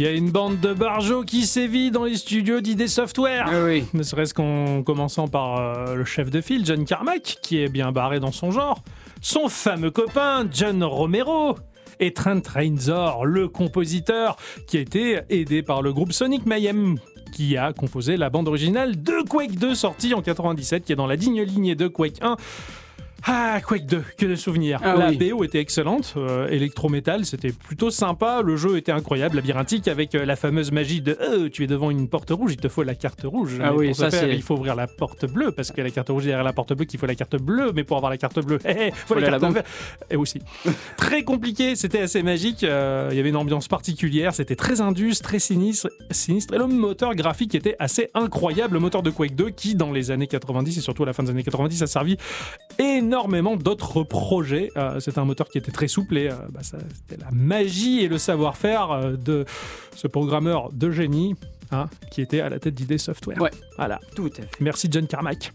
Il 0.00 0.04
y 0.04 0.06
a 0.06 0.12
une 0.12 0.30
bande 0.30 0.58
de 0.60 0.72
barjots 0.72 1.24
qui 1.24 1.44
sévit 1.44 1.90
dans 1.90 2.04
les 2.04 2.16
studios 2.16 2.62
d'ID 2.62 2.88
Software. 2.88 3.44
Ah 3.46 3.64
oui. 3.66 3.84
Ne 3.92 4.02
serait-ce 4.02 4.32
qu'en 4.32 4.82
commençant 4.82 5.28
par 5.28 5.58
euh, 5.58 5.94
le 5.94 6.06
chef 6.06 6.30
de 6.30 6.40
file, 6.40 6.64
John 6.64 6.86
Carmack, 6.86 7.36
qui 7.42 7.58
est 7.58 7.68
bien 7.68 7.92
barré 7.92 8.18
dans 8.18 8.32
son 8.32 8.50
genre, 8.50 8.82
son 9.20 9.50
fameux 9.50 9.90
copain, 9.90 10.48
John 10.50 10.82
Romero, 10.82 11.54
et 11.98 12.14
Trent 12.14 12.40
Reznor, 12.48 13.26
le 13.26 13.48
compositeur, 13.48 14.38
qui 14.66 14.78
a 14.78 14.80
été 14.80 15.20
aidé 15.28 15.62
par 15.62 15.82
le 15.82 15.92
groupe 15.92 16.14
Sonic 16.14 16.46
Mayhem, 16.46 16.96
qui 17.34 17.58
a 17.58 17.74
composé 17.74 18.16
la 18.16 18.30
bande 18.30 18.48
originale 18.48 19.02
de 19.02 19.20
Quake 19.28 19.58
2, 19.58 19.74
sortie 19.74 20.14
en 20.14 20.22
97, 20.22 20.82
qui 20.82 20.92
est 20.92 20.96
dans 20.96 21.06
la 21.06 21.18
digne 21.18 21.42
lignée 21.42 21.74
de 21.74 21.88
Quake 21.88 22.22
1. 22.22 22.36
Ah, 23.26 23.60
Quake 23.66 23.86
2, 23.86 24.02
que 24.16 24.26
de 24.26 24.34
souvenirs. 24.34 24.80
Ah 24.82 24.96
la 24.96 25.10
oui. 25.10 25.30
BO 25.30 25.44
était 25.44 25.60
excellente, 25.60 26.14
euh, 26.16 26.48
électro-métal, 26.48 27.24
c'était 27.26 27.52
plutôt 27.52 27.90
sympa, 27.90 28.40
le 28.42 28.56
jeu 28.56 28.76
était 28.78 28.92
incroyable, 28.92 29.36
labyrinthique, 29.36 29.88
avec 29.88 30.14
euh, 30.14 30.24
la 30.24 30.36
fameuse 30.36 30.72
magie 30.72 31.02
de 31.02 31.16
euh, 31.20 31.48
tu 31.50 31.64
es 31.64 31.66
devant 31.66 31.90
une 31.90 32.08
porte 32.08 32.30
rouge, 32.30 32.52
il 32.52 32.56
te 32.56 32.68
faut 32.68 32.82
la 32.82 32.94
carte 32.94 33.22
rouge. 33.24 33.58
Ah 33.60 33.72
Mais 33.72 33.78
oui, 33.78 33.86
pour 33.88 33.96
ça, 33.96 34.10
faire, 34.10 34.32
il 34.32 34.42
faut 34.42 34.54
ouvrir 34.54 34.74
la 34.74 34.86
porte 34.86 35.26
bleue, 35.26 35.52
parce 35.52 35.70
que 35.70 35.82
la 35.82 35.90
carte 35.90 36.08
rouge 36.08 36.24
est 36.24 36.28
derrière 36.28 36.44
la 36.44 36.52
porte 36.52 36.72
bleue, 36.72 36.86
qu'il 36.86 36.98
faut 36.98 37.06
la 37.06 37.14
carte 37.14 37.36
bleue, 37.36 37.72
mais 37.74 37.84
pour 37.84 37.98
avoir 37.98 38.10
la 38.10 38.16
carte 38.16 38.40
bleue, 38.40 38.58
hé, 38.64 38.90
faut, 38.92 39.14
Faut 39.14 39.20
la 39.20 39.28
carte 39.28 39.52
verte. 39.52 39.66
Et 40.10 40.16
aussi. 40.16 40.40
très 40.96 41.22
compliqué, 41.22 41.76
c'était 41.76 42.00
assez 42.00 42.22
magique, 42.22 42.64
euh, 42.64 43.08
il 43.10 43.16
y 43.16 43.20
avait 43.20 43.28
une 43.28 43.36
ambiance 43.36 43.68
particulière, 43.68 44.34
c'était 44.34 44.56
très 44.56 44.80
indus, 44.80 45.20
très 45.22 45.38
sinistre, 45.38 45.88
sinistre, 46.10 46.54
et 46.54 46.58
le 46.58 46.66
moteur 46.66 47.14
graphique 47.14 47.54
était 47.54 47.76
assez 47.78 48.08
incroyable, 48.14 48.74
le 48.74 48.80
moteur 48.80 49.02
de 49.02 49.10
Quake 49.10 49.34
2, 49.34 49.50
qui 49.50 49.74
dans 49.74 49.92
les 49.92 50.10
années 50.10 50.26
90, 50.26 50.78
et 50.78 50.80
surtout 50.80 51.02
à 51.02 51.06
la 51.06 51.12
fin 51.12 51.22
des 51.22 51.30
années 51.30 51.42
90, 51.42 51.82
a 51.82 51.86
servi 51.86 52.16
énormément 52.78 53.09
d'autres 53.10 54.02
projets. 54.02 54.70
Euh, 54.76 55.00
c'était 55.00 55.18
un 55.18 55.24
moteur 55.24 55.48
qui 55.48 55.58
était 55.58 55.72
très 55.72 55.88
souple 55.88 56.16
et 56.18 56.28
euh, 56.28 56.34
bah, 56.50 56.60
ça- 56.62 56.78
c'était 56.94 57.20
la 57.22 57.30
magie 57.32 58.00
et 58.00 58.08
le 58.08 58.18
savoir-faire 58.18 58.90
euh, 58.90 59.12
de 59.16 59.44
ce 59.94 60.06
programmeur 60.06 60.70
de 60.72 60.90
génie 60.90 61.34
hein, 61.72 61.88
qui 62.10 62.20
était 62.22 62.40
à 62.40 62.48
la 62.48 62.58
tête 62.58 62.74
d'ID 62.74 62.98
Software. 62.98 63.40
Ouais. 63.40 63.50
Voilà. 63.76 63.98
Tout 64.14 64.30
à 64.38 64.42
fait. 64.42 64.48
Merci 64.60 64.88
John 64.90 65.06
Carmack. 65.06 65.52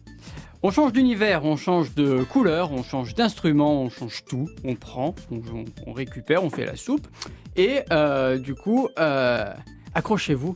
On 0.63 0.71
change 0.71 0.93
d'univers, 0.93 1.45
on 1.45 1.57
change 1.57 1.93
de 1.93 2.23
couleur, 2.23 2.71
on 2.71 2.81
change 2.81 3.13
d'instrument, 3.13 3.81
on 3.83 3.89
change 3.89 4.23
tout. 4.25 4.49
On 4.63 4.75
prend, 4.75 5.13
on, 5.31 5.35
on- 5.37 5.65
on 5.87 5.93
récupère, 5.93 6.43
on 6.43 6.49
fait 6.49 6.65
la 6.65 6.75
soupe. 6.75 7.07
Et 7.55 7.81
euh, 7.91 8.37
du 8.39 8.55
coup, 8.55 8.89
euh, 8.99 9.45
accrochez-vous. 9.93 10.55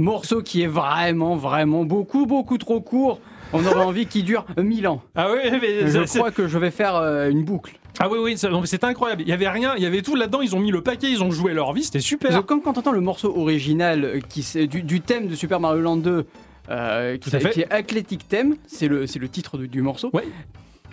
Morceau 0.00 0.42
qui 0.42 0.62
est 0.62 0.66
vraiment, 0.66 1.36
vraiment 1.36 1.84
beaucoup, 1.84 2.26
beaucoup 2.26 2.58
trop 2.58 2.80
court. 2.80 3.20
On 3.52 3.64
aurait 3.66 3.84
envie 3.84 4.06
qu'il 4.06 4.24
dure 4.24 4.44
1000 4.56 4.86
ans. 4.88 5.02
Ah 5.16 5.28
oui, 5.32 5.50
mais 5.60 5.88
Je 5.88 6.02
crois 6.18 6.30
que 6.30 6.46
je 6.46 6.58
vais 6.58 6.70
faire 6.70 6.94
euh, 6.96 7.28
une 7.28 7.44
boucle. 7.44 7.78
ah 7.98 8.08
oui, 8.08 8.18
oui, 8.22 8.38
c'est- 8.38 8.84
incroyable. 8.84 9.22
Il 9.22 9.28
y 9.28 9.32
avait 9.32 9.48
rien, 9.48 9.74
il 9.76 9.82
y 9.82 9.86
avait 9.86 10.02
tout 10.02 10.14
là-dedans. 10.14 10.40
Ils 10.40 10.54
ont 10.54 10.60
mis 10.60 10.70
le 10.70 10.82
paquet, 10.82 11.10
ils 11.10 11.22
ont 11.22 11.30
joué 11.30 11.52
leur 11.52 11.72
vie, 11.72 11.82
c'était 11.84 12.00
super. 12.00 12.30
que 12.30 12.46
Comme 12.46 12.62
quand 12.62 12.74
t'entends 12.74 12.92
le 12.92 13.00
morceau 13.00 13.36
original 13.36 14.04
euh, 14.04 14.20
qui, 14.20 14.44
du, 14.68 14.82
du 14.82 15.00
thème 15.00 15.26
de 15.26 15.34
Super 15.34 15.58
Mario 15.60 15.80
Land 15.82 15.96
2, 15.96 16.26
euh, 16.70 17.16
qui, 17.18 17.36
est 17.36 17.72
Athletic 17.72 18.28
Theme, 18.28 18.54
c'est 18.66 18.86
le, 18.86 19.00
le 19.00 19.28
titre 19.28 19.58
du, 19.58 19.66
du 19.66 19.82
morceau. 19.82 20.10
Ouais. 20.12 20.28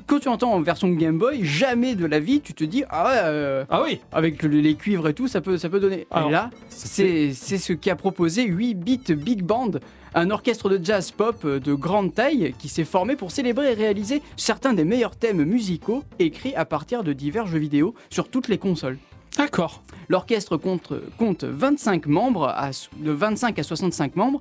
Quand 0.07 0.19
tu 0.19 0.29
entends 0.29 0.53
en 0.53 0.61
version 0.61 0.87
Game 0.89 1.17
Boy, 1.17 1.43
jamais 1.43 1.93
de 1.93 2.05
la 2.05 2.19
vie 2.21 2.39
tu 2.39 2.53
te 2.53 2.63
dis 2.63 2.83
ah 2.89 3.05
ouais, 3.05 3.19
euh, 3.25 3.65
Ah 3.69 3.81
oui. 3.83 3.99
avec 4.13 4.41
le- 4.41 4.61
les 4.61 4.75
cuivres 4.75 5.09
et 5.09 5.13
tout, 5.13 5.27
ça 5.27 5.41
peut, 5.41 5.57
ça 5.57 5.67
peut 5.69 5.81
donner. 5.81 6.07
Alors, 6.11 6.29
et 6.29 6.31
là, 6.31 6.49
c'est 6.69 7.33
c'est 7.33 7.57
ce 7.57 7.73
qu'a 7.73 7.97
proposé 7.97 8.45
8 8.45 8.75
Bit 8.75 9.11
Big 9.11 9.43
Band, 9.43 9.71
un 10.15 10.29
orchestre 10.31 10.69
de 10.69 10.79
jazz 10.83 11.11
pop 11.11 11.45
de 11.45 11.73
grande 11.73 12.13
taille 12.13 12.53
qui 12.57 12.69
s'est 12.69 12.85
formé 12.85 13.17
pour 13.17 13.31
célébrer 13.31 13.71
et 13.71 13.73
réaliser 13.73 14.21
certains 14.37 14.73
des 14.73 14.85
meilleurs 14.85 15.17
thèmes 15.17 15.43
musicaux 15.43 16.03
écrits 16.19 16.55
à 16.55 16.63
partir 16.63 17.03
de 17.03 17.11
divers 17.11 17.45
jeux 17.45 17.59
vidéo 17.59 17.93
sur 18.09 18.29
toutes 18.29 18.47
les 18.47 18.57
consoles. 18.57 18.97
D'accord. 19.37 19.83
L'orchestre 20.07 20.55
compte, 20.57 20.93
compte 21.17 21.43
25 21.43 22.07
membres, 22.07 22.47
à 22.47 22.71
de 22.97 23.11
25 23.11 23.59
à 23.59 23.63
65 23.63 24.15
membres, 24.15 24.39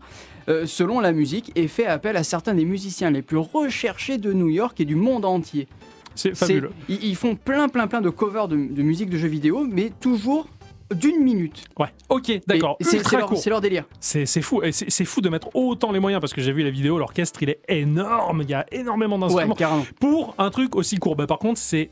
euh, 0.48 0.66
selon 0.66 1.00
la 1.00 1.12
musique, 1.12 1.52
et 1.56 1.68
fait 1.68 1.86
appel 1.86 2.16
à 2.16 2.22
certains 2.24 2.54
des 2.54 2.64
musiciens 2.64 3.10
les 3.10 3.22
plus 3.22 3.38
recherchés 3.38 4.18
de 4.18 4.32
New 4.32 4.48
York 4.48 4.80
et 4.80 4.84
du 4.84 4.94
monde 4.96 5.24
entier. 5.24 5.66
C'est 6.14 6.34
fabuleux. 6.34 6.70
Ils, 6.88 7.04
ils 7.04 7.16
font 7.16 7.34
plein, 7.36 7.68
plein, 7.68 7.86
plein 7.86 8.00
de 8.00 8.08
covers 8.10 8.48
de, 8.48 8.56
de 8.56 8.82
musique 8.82 9.10
de 9.10 9.18
jeux 9.18 9.28
vidéo, 9.28 9.66
mais 9.70 9.90
toujours 10.00 10.48
d'une 10.94 11.20
minute. 11.22 11.64
Ouais. 11.78 11.88
Ok, 12.08 12.30
d'accord. 12.46 12.76
C'est 12.80 13.02
leur, 13.12 13.32
leur 13.48 13.60
délire. 13.60 13.84
C'est 14.00 14.24
fou. 14.40 14.62
C'est 14.70 15.04
fou 15.04 15.20
de 15.20 15.28
mettre 15.28 15.48
autant 15.54 15.90
les 15.90 15.98
moyens 15.98 16.20
parce 16.20 16.32
que 16.32 16.40
j'ai 16.40 16.52
vu 16.52 16.62
la 16.62 16.70
vidéo, 16.70 16.96
l'orchestre 16.98 17.42
il 17.42 17.50
est 17.50 17.60
énorme. 17.68 18.42
Il 18.42 18.50
y 18.50 18.54
a 18.54 18.64
énormément 18.70 19.16
Ouais, 19.16 19.22
d'instruments. 19.28 19.54
carrément. 19.56 19.84
pour 20.00 20.34
un 20.38 20.48
truc 20.50 20.76
aussi 20.76 20.96
court. 20.98 21.16
Bah, 21.16 21.26
par 21.26 21.38
contre, 21.40 21.58
c'est 21.60 21.90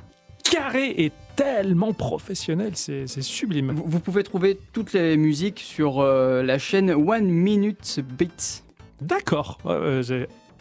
carré 0.49 0.91
et 0.97 1.11
tellement 1.37 1.93
professionnel, 1.93 2.73
c'est 2.77 3.07
sublime. 3.23 3.73
Vous, 3.73 3.85
vous 3.87 4.01
pouvez 4.01 4.23
trouver 4.25 4.59
toutes 4.73 4.93
les 4.93 5.17
musiques 5.17 5.61
sur 5.61 6.01
euh, 6.01 6.43
la 6.43 6.59
chaîne 6.59 6.91
One 6.91 7.27
Minute 7.27 8.01
Beats. 8.19 8.63
D'accord. 9.01 9.59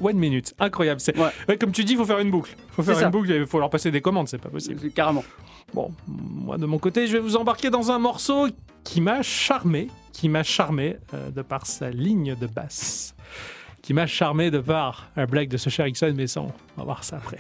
One 0.02 0.18
minute, 0.18 0.54
incroyable. 0.60 1.00
C'est 1.00 1.18
Ouais. 1.18 1.30
ouais, 1.48 1.58
comme 1.58 1.72
tu 1.72 1.84
dis, 1.84 1.94
il 1.94 1.98
faut 1.98 2.06
faire 2.06 2.20
une 2.20 2.32
boucle. 2.32 2.56
Il 2.58 2.74
faut 2.74 2.84
faire 2.84 2.96
une 2.96 3.00
ça. 3.02 3.10
boucle 3.10 3.32
et 3.32 3.38
il 3.38 3.46
faut 3.46 3.60
leur 3.60 3.70
passer 3.70 3.92
des 3.92 4.02
commandes, 4.02 4.28
c'est 4.28 4.40
pas 4.42 4.50
possible. 4.50 4.90
Carrément. 4.92 5.24
Bon, 5.74 5.92
moi 6.08 6.58
de 6.58 6.66
mon 6.66 6.80
côté, 6.80 7.08
je 7.08 7.14
vais 7.14 7.20
vous 7.20 7.36
embarquer 7.36 7.70
dans 7.70 7.92
un 7.92 8.00
morceau 8.00 8.48
qui 8.84 9.00
m'a 9.02 9.22
charmé, 9.22 9.88
qui 10.12 10.30
m'a 10.30 10.44
charmé 10.44 10.98
euh, 11.14 11.30
de 11.30 11.42
par 11.44 11.66
sa 11.68 11.90
ligne 11.92 12.36
de 12.36 12.48
basse, 12.48 13.16
qui 13.82 13.94
m'a 13.94 14.08
charmé 14.08 14.50
de 14.52 14.60
par 14.60 15.10
la 15.16 15.26
blague 15.28 15.50
de 15.50 15.58
ce 15.58 15.70
cher 15.70 15.88
Ixon, 15.88 16.14
mais 16.18 16.28
sans, 16.28 16.48
on 16.76 16.82
va 16.82 16.84
voir 16.84 17.04
ça 17.04 17.18
après. 17.18 17.40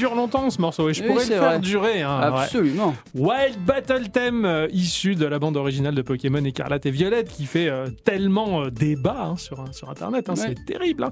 Dure 0.00 0.14
longtemps 0.14 0.48
ce 0.50 0.60
morceau 0.60 0.88
et 0.88 0.94
je 0.94 1.02
Oui, 1.02 1.08
pourrais 1.08 1.24
le 1.24 1.30
faire 1.30 1.42
vrai. 1.42 1.58
durer. 1.60 2.02
hein, 2.02 2.32
ouais. 2.32 2.40
Absolument. 2.42 2.94
Wild 3.14 3.58
Battle 3.66 4.08
Theme, 4.10 4.44
euh, 4.44 4.66
issu 4.72 5.14
de 5.14 5.26
la 5.26 5.38
bande 5.38 5.56
originale 5.56 5.94
de 5.94 6.02
Pokémon 6.02 6.42
Écarlate 6.44 6.86
et 6.86 6.90
Violette, 6.90 7.28
qui 7.28 7.44
fait 7.46 7.68
euh, 7.68 7.88
tellement 8.04 8.62
euh, 8.62 8.70
débat 8.70 9.24
hein, 9.30 9.36
sur, 9.36 9.62
sur 9.72 9.90
Internet. 9.90 10.28
hein, 10.28 10.34
Ouais. 10.34 10.54
C'est 10.56 10.64
terrible. 10.64 11.08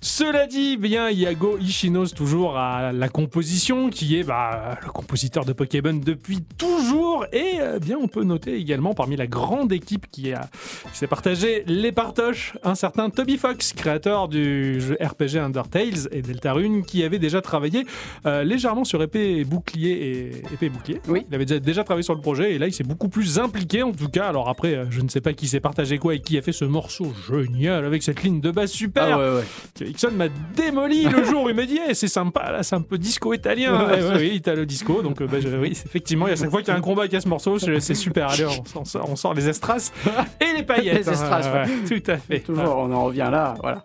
Cela 0.00 0.46
dit, 0.46 0.76
bien, 0.76 1.10
Yago 1.10 1.58
Ishinos 1.58 2.14
toujours 2.14 2.56
à 2.58 2.92
la 2.92 3.08
composition, 3.08 3.90
qui 3.90 4.16
est 4.18 4.22
bah, 4.24 4.78
le 4.84 4.90
compositeur 4.90 5.44
de 5.44 5.52
Pokémon 5.52 5.94
depuis 5.94 6.40
toujours. 6.58 7.26
Et 7.32 7.54
euh, 7.60 7.78
bien, 7.78 7.96
on 8.00 8.08
peut 8.08 8.22
noter 8.24 8.54
également 8.56 8.94
parmi 8.94 9.16
la 9.16 9.26
grande 9.26 9.72
équipe 9.72 10.06
qui, 10.10 10.32
a- 10.32 10.48
qui 10.92 10.98
s'est 10.98 11.06
partagé 11.06 11.64
les 11.66 11.92
partoches, 11.92 12.54
un 12.62 12.74
certain 12.74 13.10
Toby 13.10 13.36
Fox, 13.38 13.72
créateur 13.72 14.28
du 14.28 14.80
jeu 14.80 14.96
RPG 15.00 15.38
Undertales 15.38 16.08
et 16.12 16.22
Deltarune, 16.22 16.84
qui 16.84 17.02
avait 17.02 17.18
déjà 17.18 17.40
travaillé 17.40 17.84
euh, 18.26 18.44
légèrement 18.44 18.84
sur 18.84 19.02
épée 19.02 19.38
et 19.38 19.44
bouclier 19.44 19.90
et 19.92 20.28
épée 20.52 20.66
et 20.66 20.70
bouclier. 20.70 21.00
Oui. 21.08 21.24
Il 21.28 21.34
avait 21.34 21.44
déjà, 21.46 21.60
déjà 21.60 21.84
travaillé 21.84 22.02
sur 22.04 22.14
le 22.14 22.20
projet 22.20 22.52
et 22.54 22.58
là 22.58 22.66
il 22.66 22.72
s'est 22.72 22.84
beaucoup 22.84 23.08
plus 23.08 23.38
impliqué 23.38 23.82
en 23.82 23.92
tout 23.92 24.08
cas. 24.08 24.28
Alors 24.28 24.48
après, 24.48 24.74
euh, 24.74 24.84
je 24.90 25.00
ne 25.00 25.08
sais 25.08 25.20
pas 25.20 25.32
qui 25.32 25.48
s'est 25.48 25.60
partagé 25.60 25.98
quoi 25.98 26.14
et 26.14 26.20
qui 26.20 26.36
a 26.38 26.42
fait 26.42 26.52
ce 26.52 26.64
morceau 26.64 27.12
génial 27.30 27.84
avec 27.84 28.02
cette 28.02 28.22
ligne 28.22 28.40
de 28.40 28.50
basse 28.50 28.72
super. 28.72 29.04
Ah 29.04 29.18
ouais, 29.18 29.36
ouais. 29.80 29.85
Ixon 29.88 30.10
m'a 30.12 30.28
démoli 30.54 31.04
le 31.04 31.24
jour 31.24 31.44
où 31.44 31.48
il 31.48 31.54
m'a 31.54 31.64
dit 31.66 31.78
Eh, 31.88 31.94
c'est 31.94 32.08
sympa 32.08 32.50
là, 32.52 32.62
c'est 32.62 32.74
un 32.76 32.80
peu 32.82 32.98
disco 32.98 33.32
italien. 33.34 33.86
Ouais, 33.86 34.02
ouais, 34.02 34.16
oui, 34.16 34.28
italo 34.34 34.64
disco. 34.64 35.02
Donc 35.02 35.20
euh, 35.20 35.26
bah, 35.26 35.38
je- 35.40 35.48
oui, 35.48 35.70
effectivement, 35.72 36.26
à 36.26 36.36
chaque 36.36 36.50
fois 36.50 36.60
qu'il 36.60 36.68
y 36.68 36.74
a 36.74 36.78
un 36.78 36.80
combat 36.82 37.08
qui 37.08 37.16
a 37.16 37.20
ce 37.20 37.28
morceau, 37.28 37.58
c'est 37.58 37.94
super. 37.94 38.28
Allez, 38.30 38.46
on, 38.46 38.80
on 38.80 38.84
sort, 38.84 39.08
on 39.10 39.16
sort 39.16 39.34
les 39.34 39.48
estraces 39.48 39.92
et 40.40 40.56
les 40.56 40.62
paillettes. 40.62 41.06
Les 41.06 41.22
hein, 41.22 41.40
ouais, 41.88 42.00
tout 42.00 42.10
à 42.10 42.16
fait. 42.16 42.40
Toujours, 42.40 42.76
on 42.78 42.92
en 42.92 43.04
revient 43.04 43.28
là, 43.30 43.54
voilà. 43.62 43.82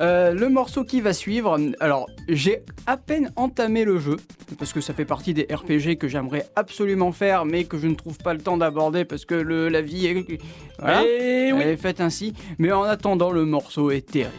Euh, 0.00 0.32
le 0.32 0.48
morceau 0.48 0.84
qui 0.84 1.00
va 1.00 1.12
suivre, 1.12 1.58
alors 1.80 2.06
j'ai 2.28 2.60
à 2.86 2.96
peine 2.96 3.32
entamé 3.34 3.84
le 3.84 3.98
jeu, 3.98 4.16
parce 4.56 4.72
que 4.72 4.80
ça 4.80 4.94
fait 4.94 5.04
partie 5.04 5.34
des 5.34 5.48
RPG 5.52 5.96
que 5.98 6.06
j'aimerais 6.06 6.46
absolument 6.54 7.10
faire, 7.10 7.44
mais 7.44 7.64
que 7.64 7.78
je 7.78 7.88
ne 7.88 7.96
trouve 7.96 8.16
pas 8.18 8.32
le 8.32 8.38
temps 8.38 8.56
d'aborder 8.56 9.04
parce 9.04 9.24
que 9.24 9.34
le, 9.34 9.68
la 9.68 9.80
vie 9.80 10.06
est, 10.06 10.40
voilà, 10.78 11.02
Eh 11.04 11.52
oui. 11.52 11.60
elle 11.64 11.70
est 11.70 11.76
faite 11.76 12.00
ainsi. 12.00 12.32
Mais 12.58 12.70
en 12.70 12.84
attendant, 12.84 13.32
le 13.32 13.44
morceau 13.44 13.90
est 13.90 14.06
terrible. 14.08 14.30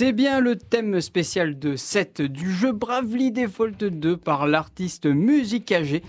C'est 0.00 0.12
bien 0.12 0.38
le 0.38 0.54
thème 0.54 1.00
spécial 1.00 1.58
de 1.58 1.74
7 1.74 2.22
du 2.22 2.52
jeu 2.52 2.70
Bravely 2.70 3.32
Default 3.32 3.90
2 3.90 4.16
par 4.16 4.46
l'artiste 4.46 5.06
Music 5.06 5.72
AG. 5.72 6.02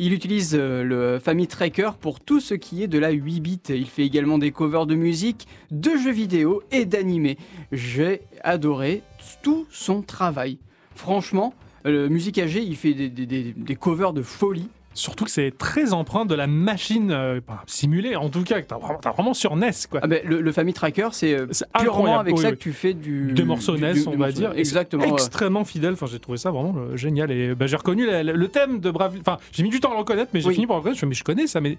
Il 0.00 0.12
utilise 0.12 0.56
euh, 0.58 0.82
le 0.82 1.20
Family 1.20 1.46
Tracker 1.46 1.90
pour 2.00 2.18
tout 2.18 2.40
ce 2.40 2.54
qui 2.54 2.82
est 2.82 2.88
de 2.88 2.98
la 2.98 3.10
8 3.10 3.38
bits. 3.38 3.60
Il 3.68 3.86
fait 3.86 4.04
également 4.04 4.38
des 4.38 4.50
covers 4.50 4.84
de 4.86 4.96
musique, 4.96 5.46
de 5.70 5.92
jeux 5.96 6.10
vidéo 6.10 6.64
et 6.72 6.86
d'animés. 6.86 7.38
J'ai 7.70 8.22
adoré 8.42 9.04
tout 9.44 9.64
son 9.70 10.02
travail. 10.02 10.58
Franchement, 10.96 11.54
le 11.84 12.08
Music 12.08 12.38
AG, 12.38 12.56
il 12.56 12.74
fait 12.74 12.94
des 12.94 13.76
covers 13.76 14.12
de 14.12 14.22
folie. 14.22 14.70
Surtout 14.98 15.26
que 15.26 15.30
c'est 15.30 15.52
très 15.56 15.92
empreint 15.92 16.24
de 16.24 16.34
la 16.34 16.46
machine 16.46 17.10
euh, 17.10 17.40
bah, 17.46 17.62
simulée, 17.66 18.16
en 18.16 18.30
tout 18.30 18.42
cas, 18.44 18.62
que 18.62 18.66
t'as 18.66 18.78
vraiment, 18.78 18.98
t'as 18.98 19.12
vraiment 19.12 19.34
sur 19.34 19.54
NES, 19.54 19.70
quoi. 19.90 20.00
Ah 20.02 20.06
ben, 20.06 20.22
le, 20.24 20.40
le 20.40 20.52
Family 20.52 20.72
Tracker, 20.72 21.08
c'est 21.12 21.34
euh, 21.34 21.46
C'est 21.50 21.66
purement 21.70 21.90
incroyable, 22.16 22.20
avec 22.20 22.36
oui, 22.36 22.42
ça 22.42 22.48
oui. 22.48 22.54
que 22.56 22.62
tu 22.62 22.72
fais 22.72 22.94
du... 22.94 23.32
Des 23.32 23.44
morceaux 23.44 23.74
du- 23.76 23.82
NES, 23.82 23.92
du- 23.92 24.04
on 24.08 24.16
va 24.16 24.32
dire. 24.32 24.52
C'est 24.54 24.58
Exactement. 24.60 25.04
ouais. 25.04 25.10
Extrêmement 25.12 25.64
fidèle. 25.66 25.92
Enfin, 25.92 26.06
j'ai 26.06 26.18
trouvé 26.18 26.38
ça 26.38 26.50
vraiment 26.50 26.74
euh, 26.78 26.96
génial. 26.96 27.30
Et 27.30 27.54
bah, 27.54 27.66
j'ai 27.66 27.76
reconnu 27.76 28.06
la- 28.06 28.22
la- 28.22 28.32
le 28.32 28.48
thème 28.48 28.80
de 28.80 28.90
Bravely. 28.90 29.20
Enfin, 29.20 29.36
j'ai 29.52 29.62
mis 29.62 29.68
du 29.68 29.80
temps 29.80 29.90
à 29.90 29.92
le 29.92 29.98
reconnaître, 29.98 30.30
mais 30.32 30.40
j'ai 30.40 30.48
Oui. 30.48 30.54
fini 30.54 30.66
par 30.66 30.76
le 30.76 30.80
reconnaître. 30.80 30.98
Je 31.00 31.04
me 31.06 31.12
suis 31.12 31.22
dit, 31.22 31.26
mais 31.28 31.34
je 31.34 31.40
connais 31.42 31.46
ça, 31.46 31.60
mais 31.60 31.76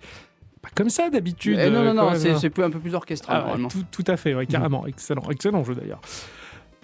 pas 0.61 0.69
comme 0.75 0.89
ça 0.91 1.09
d'habitude. 1.09 1.57
Eh 1.59 1.71
non, 1.71 1.81
non, 1.83 1.89
euh, 1.89 1.93
non, 1.93 2.01
quand 2.09 2.15
c'est 2.19 2.29
même. 2.29 2.37
c'est 2.37 2.49
plus- 2.51 2.63
un 2.63 2.69
peu 2.69 2.79
plus 2.79 2.93
orchestral 2.93 3.37
Ah 3.37 3.41
normalement. 3.45 3.69
tout, 3.69 3.83
tout 3.91 4.03
à 4.11 4.15
fait, 4.17 4.35
ouais, 4.35 4.45
carrément. 4.45 4.85
Excellent, 4.85 5.23
excellent 5.31 5.63
jeu 5.63 5.73
d'ailleurs. 5.73 6.01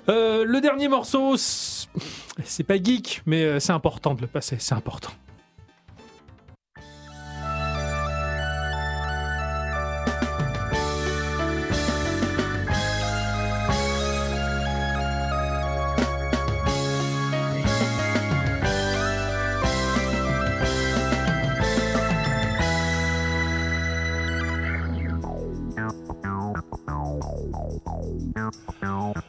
Euh, 0.10 0.44
le 0.46 0.60
dernier 0.62 0.88
morceau, 0.88 1.38
c'est 1.38 1.88
c'est 2.44 2.64
pas 2.64 2.82
geek, 2.82 3.22
mais 3.28 3.44
euh, 3.44 3.60
c'est 3.60 3.72
important 3.72 4.16
de 4.16 4.22
le 4.22 4.28
passer, 4.28 4.56
c'est 4.60 4.74
important. 4.76 5.12
No. 28.84 29.23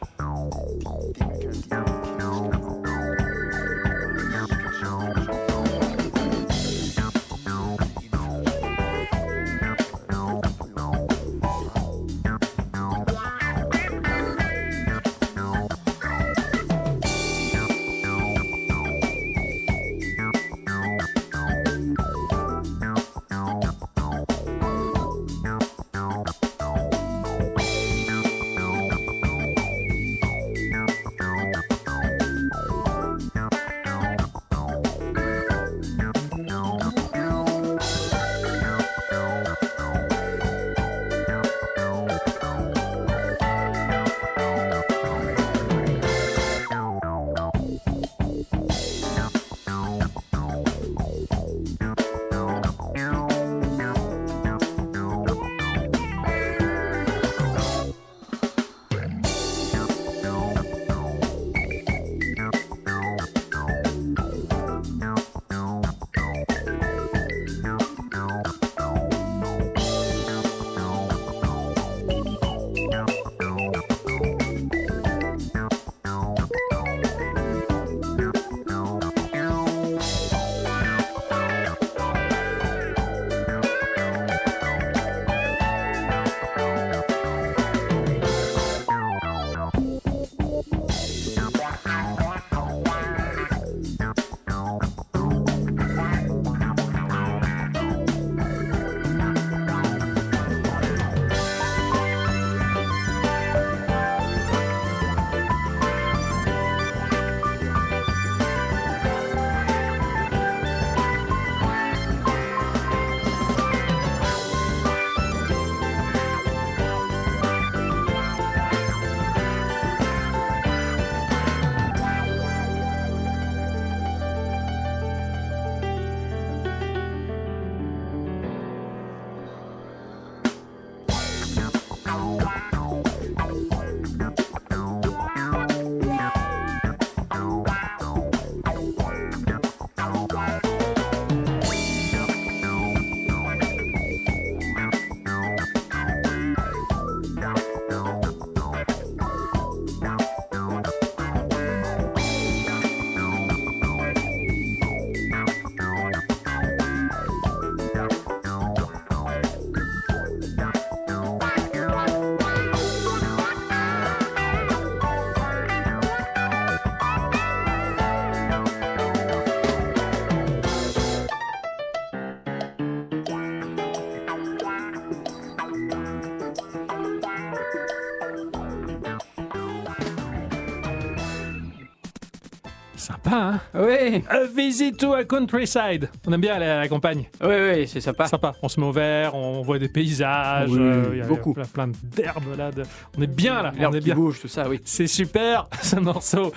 A 184.29 184.45
visit 184.55 184.97
to 184.99 185.15
a 185.15 185.25
countryside. 185.25 186.09
On 186.27 186.33
aime 186.33 186.41
bien 186.41 186.55
aller 186.55 186.67
à 186.67 186.81
la 186.81 186.89
campagne. 186.89 187.25
oui, 187.43 187.55
oui, 187.71 187.89
c'est 187.89 188.01
sympa. 188.01 188.27
Sympa. 188.27 188.53
On 188.63 188.69
se 188.69 188.79
met 188.81 188.87
au 188.87 188.93
vert, 188.93 189.35
on 189.35 189.63
voit 189.63 189.79
des 189.79 189.89
paysages. 189.89 190.71
Oui, 190.71 190.79
euh, 190.81 191.05
il 191.13 191.19
y 191.19 191.23
a 191.23 191.27
beaucoup. 191.27 191.55
plein, 191.55 191.65
plein 191.65 191.89
d'herbes 192.03 192.57
là. 192.57 192.71
de- 192.71 192.83
On 193.19 193.23
est 193.23 193.27
bien 193.27 193.63
là. 193.63 193.73
On 193.79 193.93
est 193.93 193.99
qui 193.99 194.05
bien. 194.07 194.15
bouge, 194.15 194.41
tout 194.41 194.49
ça, 194.49 194.69
oui. 194.69 194.81
C'est 194.85 195.07
super, 195.07 195.69
ce 195.83 195.97
morceau 195.97 196.53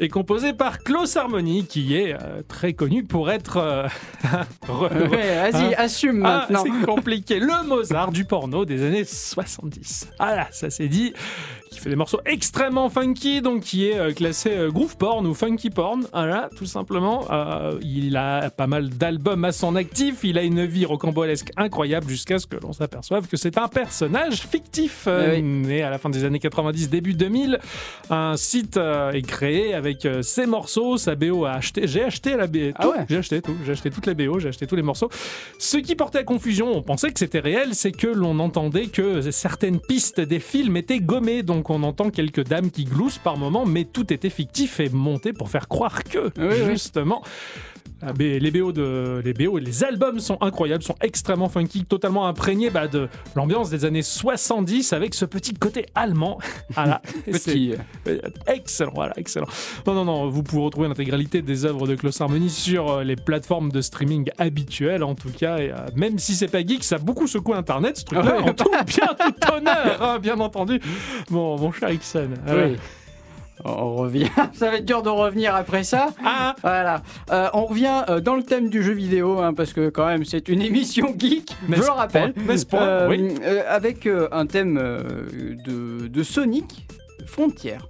est 0.00 0.08
composé 0.08 0.52
par 0.52 0.80
Klaus 0.80 1.16
Harmony, 1.16 1.66
qui 1.66 1.96
est 1.96 2.14
euh, 2.14 2.42
très 2.48 2.72
connu 2.72 3.04
pour 3.04 3.30
être... 3.30 3.58
euh, 3.58 3.86
Ouais, 4.68 5.50
vas-y, 5.50 5.74
Hein 5.74 5.76
assume 5.76 6.24
Ah, 6.24 6.48
c'est 6.48 6.86
compliqué. 6.86 7.38
Le 7.38 7.66
Mozart 7.66 8.10
du 8.12 8.24
porno 8.24 8.64
des 8.64 8.82
années 8.82 9.04
70. 9.04 10.08
Ah 10.18 10.34
là, 10.34 10.48
ça 10.50 10.70
c'est 10.70 10.88
dit. 10.88 11.12
Qui 11.70 11.78
fait 11.78 11.90
des 11.90 11.96
morceaux 11.96 12.20
extrêmement 12.24 12.88
funky, 12.88 13.42
donc 13.42 13.62
qui 13.62 13.86
est 13.86 13.96
euh, 13.96 14.12
classé 14.12 14.50
euh, 14.50 14.70
groove 14.70 14.96
porn 14.96 15.24
ou 15.26 15.34
funky 15.34 15.70
porn. 15.70 16.04
Voilà, 16.12 16.48
tout 16.56 16.66
simplement. 16.66 17.26
Euh, 17.30 17.78
il 17.80 18.16
a 18.16 18.50
pas 18.50 18.66
mal 18.66 18.88
d'albums 18.90 19.44
à 19.44 19.52
son 19.52 19.76
actif. 19.76 20.24
Il 20.24 20.36
a 20.36 20.42
une 20.42 20.64
vie 20.64 20.84
rocambolesque 20.84 21.52
incroyable 21.56 22.08
jusqu'à 22.08 22.38
ce 22.38 22.46
que 22.46 22.56
l'on 22.56 22.72
s'aperçoive 22.72 23.28
que 23.28 23.36
c'est 23.36 23.56
un 23.56 23.68
personnage 23.68 24.40
fictif. 24.40 25.06
Eh 25.06 25.36
oui. 25.36 25.42
Né 25.42 25.82
à 25.82 25.90
la 25.90 25.98
fin 25.98 26.10
des 26.10 26.24
années 26.24 26.40
90, 26.40 26.90
début 26.90 27.14
2000, 27.14 27.60
un 28.10 28.36
site 28.36 28.76
est 28.76 29.26
créé 29.26 29.74
avec 29.74 29.89
euh, 30.06 30.22
ses 30.22 30.46
morceaux, 30.46 30.96
sa 30.96 31.14
BO 31.14 31.44
à 31.44 31.52
acheter. 31.52 31.86
J'ai 31.86 32.02
acheté 32.04 32.36
la 32.36 32.46
BO. 32.46 32.58
Ah 32.76 32.88
ouais 32.88 33.06
J'ai 33.08 33.16
acheté 33.18 33.40
tout. 33.42 33.56
J'ai 33.64 33.72
acheté 33.72 33.90
toutes 33.90 34.06
les 34.06 34.14
BO, 34.14 34.38
j'ai 34.38 34.48
acheté 34.48 34.66
tous 34.66 34.76
les 34.76 34.82
morceaux. 34.82 35.08
Ce 35.58 35.76
qui 35.76 35.94
portait 35.94 36.18
à 36.18 36.24
confusion, 36.24 36.72
on 36.72 36.82
pensait 36.82 37.10
que 37.12 37.18
c'était 37.18 37.40
réel, 37.40 37.74
c'est 37.74 37.92
que 37.92 38.06
l'on 38.06 38.38
entendait 38.38 38.86
que 38.86 39.20
certaines 39.30 39.80
pistes 39.80 40.20
des 40.20 40.40
films 40.40 40.76
étaient 40.76 41.00
gommées. 41.00 41.42
Donc 41.42 41.70
on 41.70 41.82
entend 41.82 42.10
quelques 42.10 42.44
dames 42.44 42.70
qui 42.70 42.84
gloussent 42.84 43.18
par 43.18 43.36
moment, 43.36 43.66
mais 43.66 43.84
tout 43.84 44.12
était 44.12 44.30
fictif 44.30 44.80
et 44.80 44.88
monté 44.88 45.32
pour 45.32 45.48
faire 45.50 45.68
croire 45.68 46.04
que, 46.04 46.30
Oui, 46.38 46.64
justement. 46.70 47.22
la 47.24 47.69
Les 48.18 48.50
BO, 48.50 48.72
de, 48.72 49.20
les 49.22 49.34
BO 49.34 49.58
et 49.58 49.60
les 49.60 49.84
albums 49.84 50.20
sont 50.20 50.38
incroyables, 50.40 50.82
sont 50.82 50.96
extrêmement 51.02 51.50
funky, 51.50 51.84
totalement 51.84 52.26
imprégnés 52.26 52.70
bah, 52.70 52.88
de 52.88 53.08
l'ambiance 53.36 53.68
des 53.68 53.84
années 53.84 54.02
70 54.02 54.94
avec 54.94 55.14
ce 55.14 55.24
petit 55.26 55.54
côté 55.54 55.86
allemand. 55.94 56.38
Voilà. 56.72 57.02
Petit. 57.26 57.74
Excellent, 58.46 58.92
voilà, 58.94 59.12
excellent. 59.16 59.48
Non, 59.86 59.94
non, 59.94 60.04
non, 60.04 60.28
vous 60.28 60.42
pouvez 60.42 60.62
retrouver 60.62 60.88
l'intégralité 60.88 61.42
des 61.42 61.64
œuvres 61.64 61.86
de 61.86 61.96
Klaus 61.96 62.20
Harmony 62.20 62.48
sur 62.48 62.90
euh, 62.90 63.02
les 63.02 63.16
plateformes 63.16 63.72
de 63.72 63.80
streaming 63.80 64.30
habituelles, 64.38 65.02
en 65.02 65.14
tout 65.14 65.30
cas. 65.30 65.58
Et, 65.58 65.70
euh, 65.70 65.74
même 65.96 66.18
si 66.18 66.34
c'est 66.34 66.48
pas 66.48 66.64
geek, 66.64 66.84
ça 66.84 66.96
a 66.96 66.98
beaucoup 66.98 67.26
secoué 67.26 67.56
Internet, 67.56 67.98
ce 67.98 68.04
truc-là. 68.04 68.36
Ouais. 68.36 68.50
en 68.50 68.54
tout 68.54 68.70
bien, 68.86 69.08
tout 69.18 69.52
honneur, 69.52 70.02
hein, 70.02 70.18
bien 70.20 70.38
entendu. 70.38 70.80
Bon, 71.28 71.58
mon 71.58 71.72
cher 71.72 71.90
Ixon. 71.90 72.30
Oui. 72.46 72.76
On 73.64 73.94
revient. 73.96 74.28
Ça 74.54 74.70
va 74.70 74.76
être 74.78 74.84
dur 74.84 75.02
de 75.02 75.08
revenir 75.08 75.54
après 75.54 75.82
ça. 75.84 76.08
Ah, 76.24 76.54
Voilà. 76.62 77.02
Euh, 77.30 77.48
on 77.52 77.66
revient 77.66 78.04
euh, 78.08 78.20
dans 78.20 78.34
le 78.34 78.42
thème 78.42 78.68
du 78.70 78.82
jeu 78.82 78.92
vidéo, 78.92 79.38
hein, 79.38 79.52
parce 79.54 79.72
que 79.72 79.88
quand 79.90 80.06
même 80.06 80.24
c'est 80.24 80.48
une 80.48 80.62
émission 80.70 81.14
geek, 81.18 81.54
je 81.68 81.74
le 81.76 81.90
rappelle. 81.90 82.32
point 82.32 82.80
Euh, 82.82 83.08
Oui. 83.08 83.34
euh, 83.42 83.62
avec 83.68 84.08
un 84.32 84.46
thème 84.46 84.74
de, 85.64 86.08
de 86.08 86.22
Sonic 86.22 86.86
Frontière. 87.26 87.86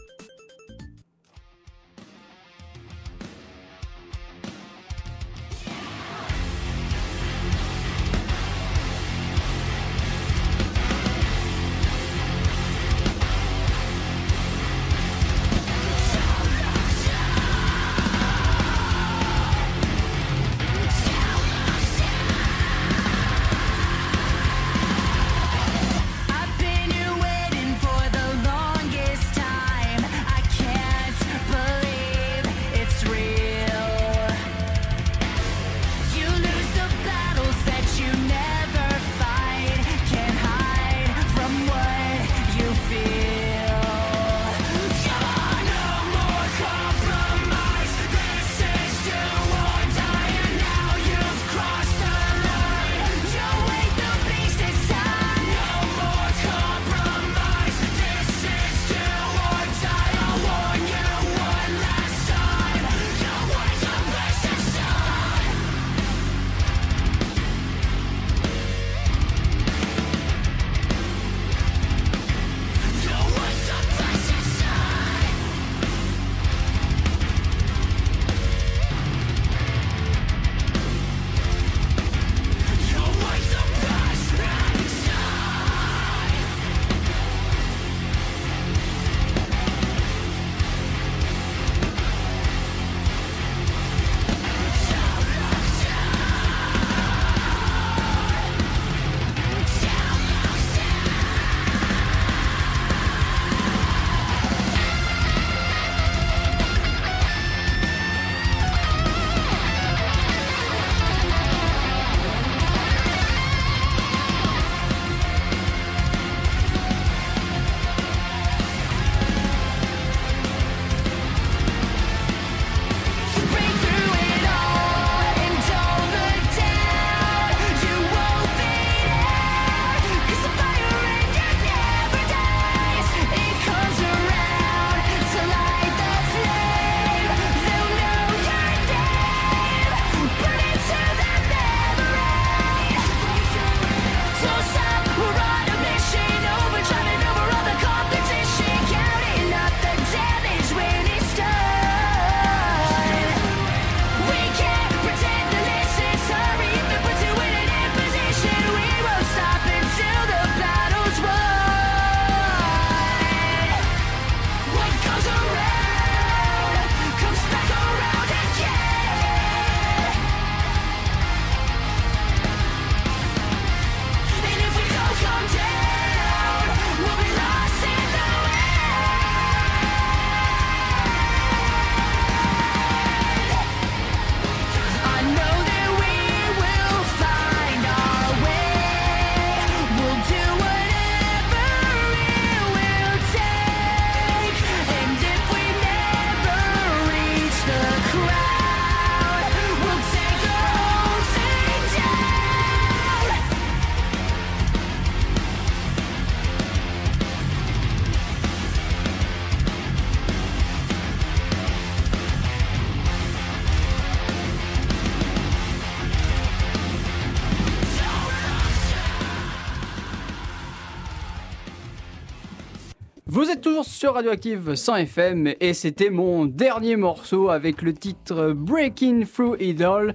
Sur 224.01 224.15
Radioactive 224.15 224.77
100 224.77 224.97
FM 224.97 225.53
et 225.61 225.75
c'était 225.75 226.09
mon 226.09 226.47
dernier 226.47 226.97
morceau 226.97 227.51
avec 227.51 227.83
le 227.83 227.93
titre 227.93 228.55
Breaking 228.57 229.25
Through 229.31 229.61
Idol 229.61 230.15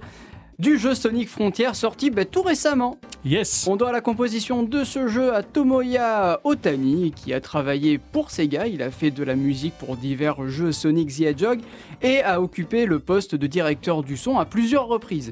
du 0.58 0.76
jeu 0.76 0.92
Sonic 0.96 1.28
Frontier 1.28 1.72
sorti 1.72 2.10
bah, 2.10 2.24
tout 2.24 2.42
récemment. 2.42 2.98
Yes. 3.24 3.64
On 3.70 3.76
doit 3.76 3.92
la 3.92 4.00
composition 4.00 4.64
de 4.64 4.82
ce 4.82 5.06
jeu 5.06 5.32
à 5.32 5.44
Tomoya 5.44 6.40
Otani 6.42 7.12
qui 7.14 7.32
a 7.32 7.40
travaillé 7.40 7.98
pour 7.98 8.32
Sega, 8.32 8.66
il 8.66 8.82
a 8.82 8.90
fait 8.90 9.12
de 9.12 9.22
la 9.22 9.36
musique 9.36 9.74
pour 9.78 9.96
divers 9.96 10.48
jeux 10.48 10.72
Sonic 10.72 11.14
the 11.14 11.20
Hedgehog 11.20 11.60
et 12.02 12.22
a 12.22 12.40
occupé 12.40 12.86
le 12.86 12.98
poste 12.98 13.36
de 13.36 13.46
directeur 13.46 14.02
du 14.02 14.16
son 14.16 14.36
à 14.36 14.46
plusieurs 14.46 14.88
reprises. 14.88 15.30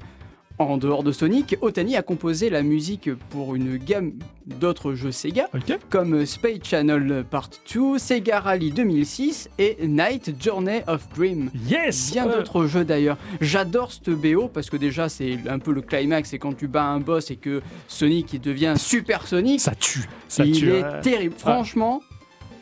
En 0.61 0.77
dehors 0.77 1.03
de 1.03 1.11
Sonic, 1.11 1.57
Otani 1.63 1.97
a 1.97 2.03
composé 2.03 2.49
la 2.49 2.63
musique 2.63 3.13
pour 3.31 3.57
une 3.57 3.77
gamme 3.77 4.13
d'autres 4.47 4.95
jeux 4.95 5.11
Sega, 5.11 5.49
comme 5.91 6.25
Space 6.27 6.61
Channel 6.63 7.25
Part 7.29 7.51
2, 7.75 7.99
Sega 7.99 8.39
Rally 8.39 8.71
2006 8.71 9.51
et 9.59 9.77
Night 9.85 10.33
Journey 10.41 10.83
of 10.87 11.09
Dream. 11.17 11.51
Yes. 11.69 12.13
Bien 12.13 12.29
Ouais. 12.29 12.37
d'autres 12.37 12.67
jeux 12.67 12.85
d'ailleurs. 12.85 13.17
J'adore 13.41 13.91
ce 13.91 14.13
BO 14.13 14.47
parce 14.47 14.71
que 14.71 14.77
déjà 14.77 15.09
c'est 15.09 15.39
un 15.49 15.59
peu 15.59 15.73
le 15.73 15.83
climax, 15.83 16.31
c'est 16.31 16.39
quand 16.39 16.57
tu 16.57 16.69
bats 16.69 16.85
un 16.87 17.01
boss 17.01 17.33
et 17.33 17.37
que 17.37 17.61
Sonic 17.89 18.33
il 18.35 18.41
devient 18.41 18.75
Super 18.77 19.27
Sonic. 19.27 19.59
Ça 19.61 19.75
tue. 19.75 20.05
Ça 20.29 20.45
il 20.45 20.57
tue. 20.57 20.71
est 20.71 20.85
ouais. 20.85 21.01
terrible. 21.01 21.35
Franchement, 21.37 22.01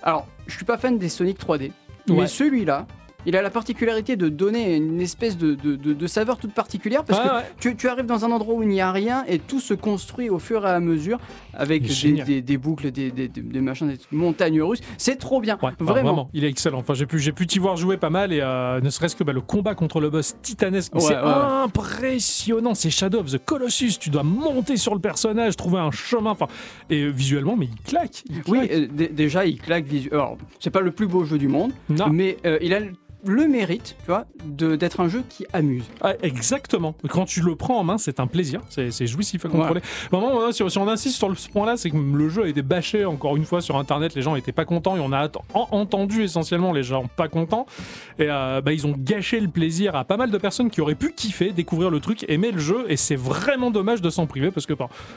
alors 0.02 0.26
je 0.46 0.56
suis 0.56 0.64
pas 0.64 0.78
fan 0.78 0.96
des 0.96 1.10
Sonic 1.10 1.38
3D, 1.38 1.72
Ouais. 2.08 2.16
mais 2.22 2.26
celui-là, 2.26 2.86
il 3.26 3.36
a 3.36 3.42
la 3.42 3.50
particularité 3.50 4.16
de 4.16 4.28
donner 4.28 4.76
une 4.76 5.00
espèce 5.00 5.36
de, 5.36 5.54
de- 5.54 5.76
de- 5.76 5.92
de 5.92 6.06
saveur 6.06 6.38
toute 6.38 6.52
particulière 6.52 7.04
parce 7.04 7.20
que 7.20 7.28
ouais. 7.36 7.42
tu, 7.60 7.76
tu 7.76 7.88
arrives 7.88 8.06
dans 8.06 8.24
un 8.24 8.30
endroit 8.32 8.54
où 8.54 8.62
il 8.62 8.68
n'y 8.68 8.80
a 8.80 8.90
rien 8.92 9.24
et 9.28 9.38
tout 9.38 9.60
se 9.60 9.74
construit 9.74 10.28
au 10.30 10.38
fur 10.38 10.66
et 10.66 10.70
à 10.70 10.80
mesure 10.80 11.18
avec 11.54 11.82
des, 11.82 11.88
génial. 11.88 12.26
des- 12.26 12.42
des 12.42 12.56
boucles, 12.58 12.90
des, 12.90 13.10
des- 13.10 13.28
machins, 13.60 13.86
des 13.88 13.98
montagnes 14.10 14.60
russes. 14.62 14.80
C'est 14.98 15.16
trop 15.16 15.40
bien, 15.40 15.58
Ouais, 15.62 15.70
enfin, 15.80 15.84
vraiment. 15.92 16.28
il 16.32 16.44
est 16.44 16.48
excellent. 16.48 16.78
Enfin, 16.78 16.94
j'ai 16.94 17.06
pu, 17.06 17.18
j'ai 17.18 17.32
pu 17.32 17.46
t'y 17.46 17.58
voir 17.58 17.76
jouer 17.76 17.96
pas 17.96 18.10
mal 18.10 18.32
et 18.32 18.40
euh, 18.40 18.80
ne 18.80 18.90
serait-ce 18.90 19.14
que 19.16 19.24
bah, 19.24 19.32
le 19.32 19.40
combat 19.40 19.74
contre 19.74 20.00
le 20.00 20.10
boss 20.10 20.34
titanesque, 20.42 20.94
Ouais, 20.94 21.00
c'est 21.00 21.14
impressionnant. 21.16 22.74
C'est 22.74 22.90
Shadow 22.90 23.20
of 23.20 23.30
the 23.30 23.38
Colossus. 23.44 23.92
Tu 23.98 24.10
dois 24.10 24.22
monter 24.22 24.76
sur 24.76 24.94
le 24.94 25.00
personnage, 25.00 25.56
trouver 25.56 25.78
un 25.78 25.90
chemin. 25.90 26.30
Enfin, 26.30 26.46
et 26.90 27.08
visuellement, 27.10 27.56
mais 27.56 27.66
il 27.66 27.80
claque. 27.82 28.22
il 28.28 28.42
Oui, 28.48 28.68
euh, 28.70 28.86
dé- 28.92 29.08
déjà 29.08 29.44
il 29.46 29.58
claque 29.60 29.84
visuellement. 29.86 30.22
Alors, 30.24 30.38
c'est 30.60 30.70
pas 30.70 30.80
le 30.80 30.90
plus 30.92 31.06
beau 31.06 31.24
jeu 31.24 31.38
du 31.38 31.48
monde, 31.48 31.72
Non. 31.88 32.08
mais 32.10 32.36
euh, 32.46 32.58
il 32.62 32.74
a 32.74 32.80
le- 33.24 33.46
mérite, 33.48 33.96
tu 34.04 34.06
vois, 34.06 34.24
de- 34.46 34.76
d'être 34.76 35.00
un 35.00 35.08
jeu 35.08 35.22
qui 35.28 35.44
amuse. 35.52 35.84
Ah, 36.00 36.14
exactement. 36.22 36.94
Quand 37.10 37.24
tu 37.26 37.40
le 37.42 37.54
prends 37.56 37.78
en 37.78 37.84
main, 37.84 37.98
c'est 37.98 38.18
un 38.20 38.26
plaisir. 38.26 38.60
C'est 38.70 39.06
jouissif 39.06 39.44
à 39.44 39.48
contrôler. 39.48 39.80
Vraiment, 40.10 40.32
moi, 40.32 40.52
si, 40.52 40.62
on 40.62 40.88
insiste 40.88 41.16
sur 41.16 41.36
ce 41.38 41.48
point-là, 41.48 41.76
c'est 41.76 41.90
que 41.90 41.96
le 41.96 42.28
jeu 42.28 42.44
a 42.44 42.48
été 42.48 42.62
bâché 42.62 43.04
encore 43.04 43.36
une 43.36 43.44
fois 43.44 43.60
sur 43.60 43.76
Internet. 43.76 44.14
Les 44.14 44.22
gens 44.22 44.36
étaient 44.36 44.52
pas 44.52 44.64
contents 44.64 44.96
et 44.96 45.00
on 45.00 45.12
a 45.12 45.28
entendu 45.54 46.22
essentiellement 46.22 46.72
les 46.72 46.82
gens 46.82 47.06
pas 47.14 47.28
contents. 47.28 47.66
Et 48.18 48.26
euh, 48.28 48.60
bah, 48.60 48.72
ils 48.72 48.86
ont 48.86 48.94
gâché 48.96 49.38
le 49.40 49.48
plaisir 49.48 49.94
à 49.96 50.04
pas 50.04 50.16
mal 50.16 50.30
de 50.30 50.38
personnes 50.38 50.70
qui 50.70 50.80
auraient 50.80 50.94
pu 50.94 51.12
kiffer, 51.12 51.52
découvrir 51.52 51.90
le 51.90 52.00
truc, 52.00 52.24
aimer 52.28 52.50
le 52.52 52.58
jeu. 52.58 52.86
Et 52.88 52.96
c'est 52.96 53.16
vraiment 53.16 53.70
dommage 53.70 54.00
de 54.00 54.10
s'en 54.10 54.26
priver 54.26 54.50
parce 54.50 54.66
que 54.66 54.72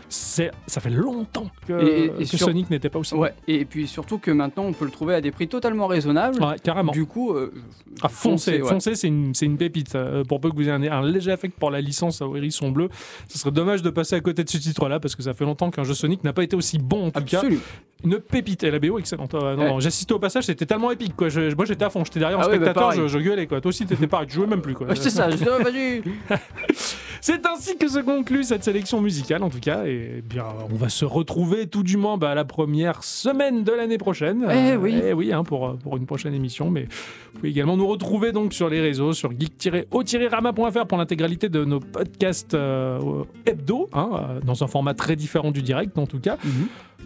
ça 0.10 0.82
fait 0.82 0.90
longtemps 0.90 1.50
que, 1.68 1.74
Et- 1.74 2.06
et 2.06 2.10
que 2.10 2.26
sur- 2.26 2.40
Sonic 2.48 2.70
n'était 2.70 2.90
pas 2.90 3.00
aussi. 3.00 3.16
Ouais, 3.16 3.34
et 3.48 3.66
puis 3.66 3.88
surtout 3.88 4.18
que 4.18 4.32
maintenant 4.32 4.64
on 4.64 4.74
peut 4.74 4.86
le 4.86 4.92
trouver 4.92 5.16
à 5.16 5.22
des 5.22 5.32
prix 5.32 5.48
totalement 5.48 5.88
raisonnables. 5.88 6.42
Ouais, 6.44 6.58
carrément. 6.64 6.92
Du 6.92 7.06
coup, 7.06 7.32
euh, 7.34 7.54
Ah, 8.02 8.10
foncez, 8.10 8.60
foncez, 8.60 8.62
ouais. 8.62 8.70
foncez, 8.70 8.96
c'est 8.96 9.08
une, 9.08 9.34
une 9.42 9.58
pépite. 9.58 9.96
Euh, 9.96 10.24
pour 10.24 10.40
peu 10.42 10.50
que 10.50 10.56
vous 10.56 10.64
ayez 10.64 10.72
un, 10.72 10.84
un 10.84 11.06
léger 11.06 11.32
affect 11.32 11.58
pour 11.58 11.72
la 11.72 11.82
licence 11.82 12.22
au 12.22 12.36
hérisson 12.36 12.70
bleu, 12.72 12.90
ce 13.28 13.38
serait 13.40 13.52
dommage 13.52 13.82
de 13.82 13.90
passer 13.90 14.16
à 14.16 14.20
côté 14.22 14.44
de 14.44 14.50
ce 14.50 14.58
titre-là 14.58 15.00
parce 15.00 15.16
que 15.16 15.24
ça 15.24 15.34
fait 15.34 15.46
longtemps 15.46 15.72
qu'un 15.72 15.84
jeu 15.84 15.94
Sonic 15.94 16.24
n'a 16.24 16.34
pas 16.34 16.44
été 16.44 16.56
aussi 16.56 16.78
bon 16.78 17.08
en 17.08 17.12
tout 17.12 17.24
cas. 17.24 17.38
absolument. 17.38 17.62
Une 18.04 18.20
pépite. 18.20 18.64
Et 18.64 18.72
la 18.72 18.78
BO 18.80 19.00
excellente. 19.00 19.34
Euh, 19.34 19.56
non, 19.56 19.62
Ouais. 19.64 19.70
non, 19.70 19.78
assisté 19.78 20.14
au 20.14 20.20
passage, 20.20 20.44
c'était 20.44 20.66
tellement 20.66 20.92
épique. 20.92 21.16
Quoi. 21.16 21.30
Je- 21.30 21.56
moi 21.56 21.66
j'étais 21.66 21.86
à 21.86 21.90
fond, 21.90 22.04
j'étais 22.04 22.20
derrière 22.20 22.38
en 22.38 22.42
Ah 22.44 22.48
bah, 22.48 22.54
spectateur, 22.56 22.84
pareil. 22.90 23.00
je, 23.02 23.08
je 23.08 23.20
gueulais. 23.20 23.48
Quoi. 23.48 23.62
Toi 23.62 23.70
aussi 23.70 23.86
t'étais 23.86 24.08
pareil, 24.08 24.28
tu 24.28 24.36
jouais 24.36 24.48
même 24.48 24.62
plus. 24.62 24.74
Quoi. 24.76 24.88
C'est 24.96 25.10
ça, 25.10 25.30
je 25.30 25.38
oh. 25.48 26.36
C'est 27.28 27.48
ainsi 27.48 27.76
que 27.76 27.88
se 27.88 27.98
conclut 27.98 28.44
cette 28.44 28.64
sélection 28.64 29.02
musicale 29.02 29.42
en 29.42 29.50
tout 29.50 29.60
cas. 29.60 29.86
Et 29.88 30.22
bien, 30.24 30.46
on 30.72 30.76
va 30.76 30.90
se 30.90 31.06
retrouver 31.06 31.66
tout 31.66 31.82
du 31.82 31.98
moins 31.98 32.20
bah, 32.20 32.30
à 32.30 32.36
la 32.36 32.46
première 32.46 33.04
semaine 33.04 33.64
de 33.64 33.72
l'année 33.72 33.98
prochaine. 33.98 34.46
Eh 34.48 34.76
oui. 34.76 35.02
eh 35.04 35.12
oui, 35.12 35.34
hein, 35.34 35.44
pour, 35.44 35.70
euh, 35.70 35.74
pour 35.74 35.98
une 35.98 36.06
prochaine 36.06 36.36
émission. 36.36 36.70
Mais 36.70 36.84
vous 36.84 37.40
pouvez 37.40 37.50
également 37.50 37.78
nous 37.78 37.88
retrouver 37.88 38.32
donc 38.32 38.54
sur 38.54 38.70
les 38.70 38.80
réseaux, 38.80 39.14
sur 39.14 39.32
geek-o-rama.fr 39.32 40.86
pour 40.86 41.00
l'intégralité 41.00 41.50
de 41.50 41.66
nos 41.66 41.80
podcasts 41.80 42.54
euh, 42.54 43.24
hebdo, 43.48 43.90
hein, 43.92 44.10
euh, 44.14 44.40
dans 44.42 44.64
un 44.64 44.68
format 44.68 44.94
très 44.94 45.16
différent 45.16 45.50
du 45.50 45.64
direct 45.64 45.98
en 45.98 46.06
tout 46.06 46.20
cas. 46.20 46.38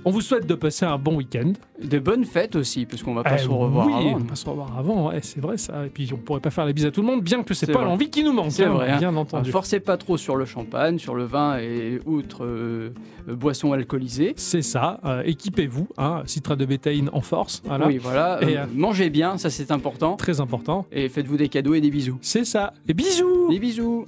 On 0.06 0.12
vous 0.12 0.22
souhaite 0.22 0.48
de 0.48 0.56
passer 0.56 0.86
un 0.86 0.98
bon 0.98 1.18
week-end. 1.18 1.52
De 1.84 2.00
bonnes 2.00 2.24
fêtes 2.24 2.56
aussi, 2.56 2.86
parce 2.86 3.04
qu'on 3.04 3.14
va 3.14 3.24
pas 3.24 3.36
Eh 3.36 3.40
se 3.40 3.50
revoir 3.50 3.86
oui, 3.88 3.94
avant. 3.94 4.14
on 4.14 4.18
va 4.20 4.26
pas 4.30 4.36
se 4.36 4.50
revoir 4.50 4.78
avant, 4.78 5.12
c'est 5.22 5.42
vrai 5.42 5.58
ça. 5.58 5.86
Et 5.86 5.90
puis 5.90 6.10
on 6.14 6.18
pourrait 6.18 6.40
pas 6.40 6.52
faire 6.52 6.66
la 6.66 6.72
bise 6.74 6.86
à 6.86 6.92
tout 6.92 7.02
le 7.02 7.08
monde, 7.08 7.22
bien 7.22 7.44
que 7.44 7.54
c'est 7.54 7.68
pas 7.72 7.84
l'envie 7.84 8.10
qui 8.10 8.24
nous 8.24 8.32
manque, 8.32 8.52
C'est 8.52 8.64
hein, 8.64 8.70
vrai, 8.70 8.92
hein. 8.92 8.98
bien 8.98 9.10
Alors, 9.10 9.22
entendu. 9.22 9.52
forcez 9.52 9.80
pas 9.82 9.98
trop 9.98 10.16
sur 10.18 10.36
le 10.38 10.46
champagne, 10.46 11.00
sur 11.00 11.16
le 11.16 11.26
vin 11.26 11.58
et 11.60 12.00
outre 12.06 12.46
euh, 12.46 12.92
boissons 13.28 13.74
alcoolisées. 13.74 14.34
C'est 14.38 14.62
ça, 14.62 15.00
euh, 15.04 15.22
équipez-vous, 15.26 15.88
hein, 15.98 16.24
citra 16.26 16.56
de 16.56 16.66
bétaïne 16.66 17.10
en 17.12 17.22
force, 17.22 17.62
voilà, 17.66 17.88
Oui, 17.88 17.98
voilà. 17.98 18.40
Et, 18.42 18.58
euh, 18.58 18.62
euh, 18.64 18.66
mangez 18.74 19.10
bien, 19.10 19.38
ça 19.38 19.50
c'est 19.50 19.70
important. 19.72 20.16
très 20.16 20.40
important. 20.40 20.86
Et 20.94 21.10
faites-vous 21.10 21.38
des 21.38 21.50
cadeaux 21.50 21.74
et 21.74 21.82
des 21.82 21.92
bisous. 21.92 22.18
C'est 22.22 22.46
ça, 22.46 22.74
et 22.88 22.94
bisous 22.94 23.50
Des 23.50 23.60
bisous 23.60 24.06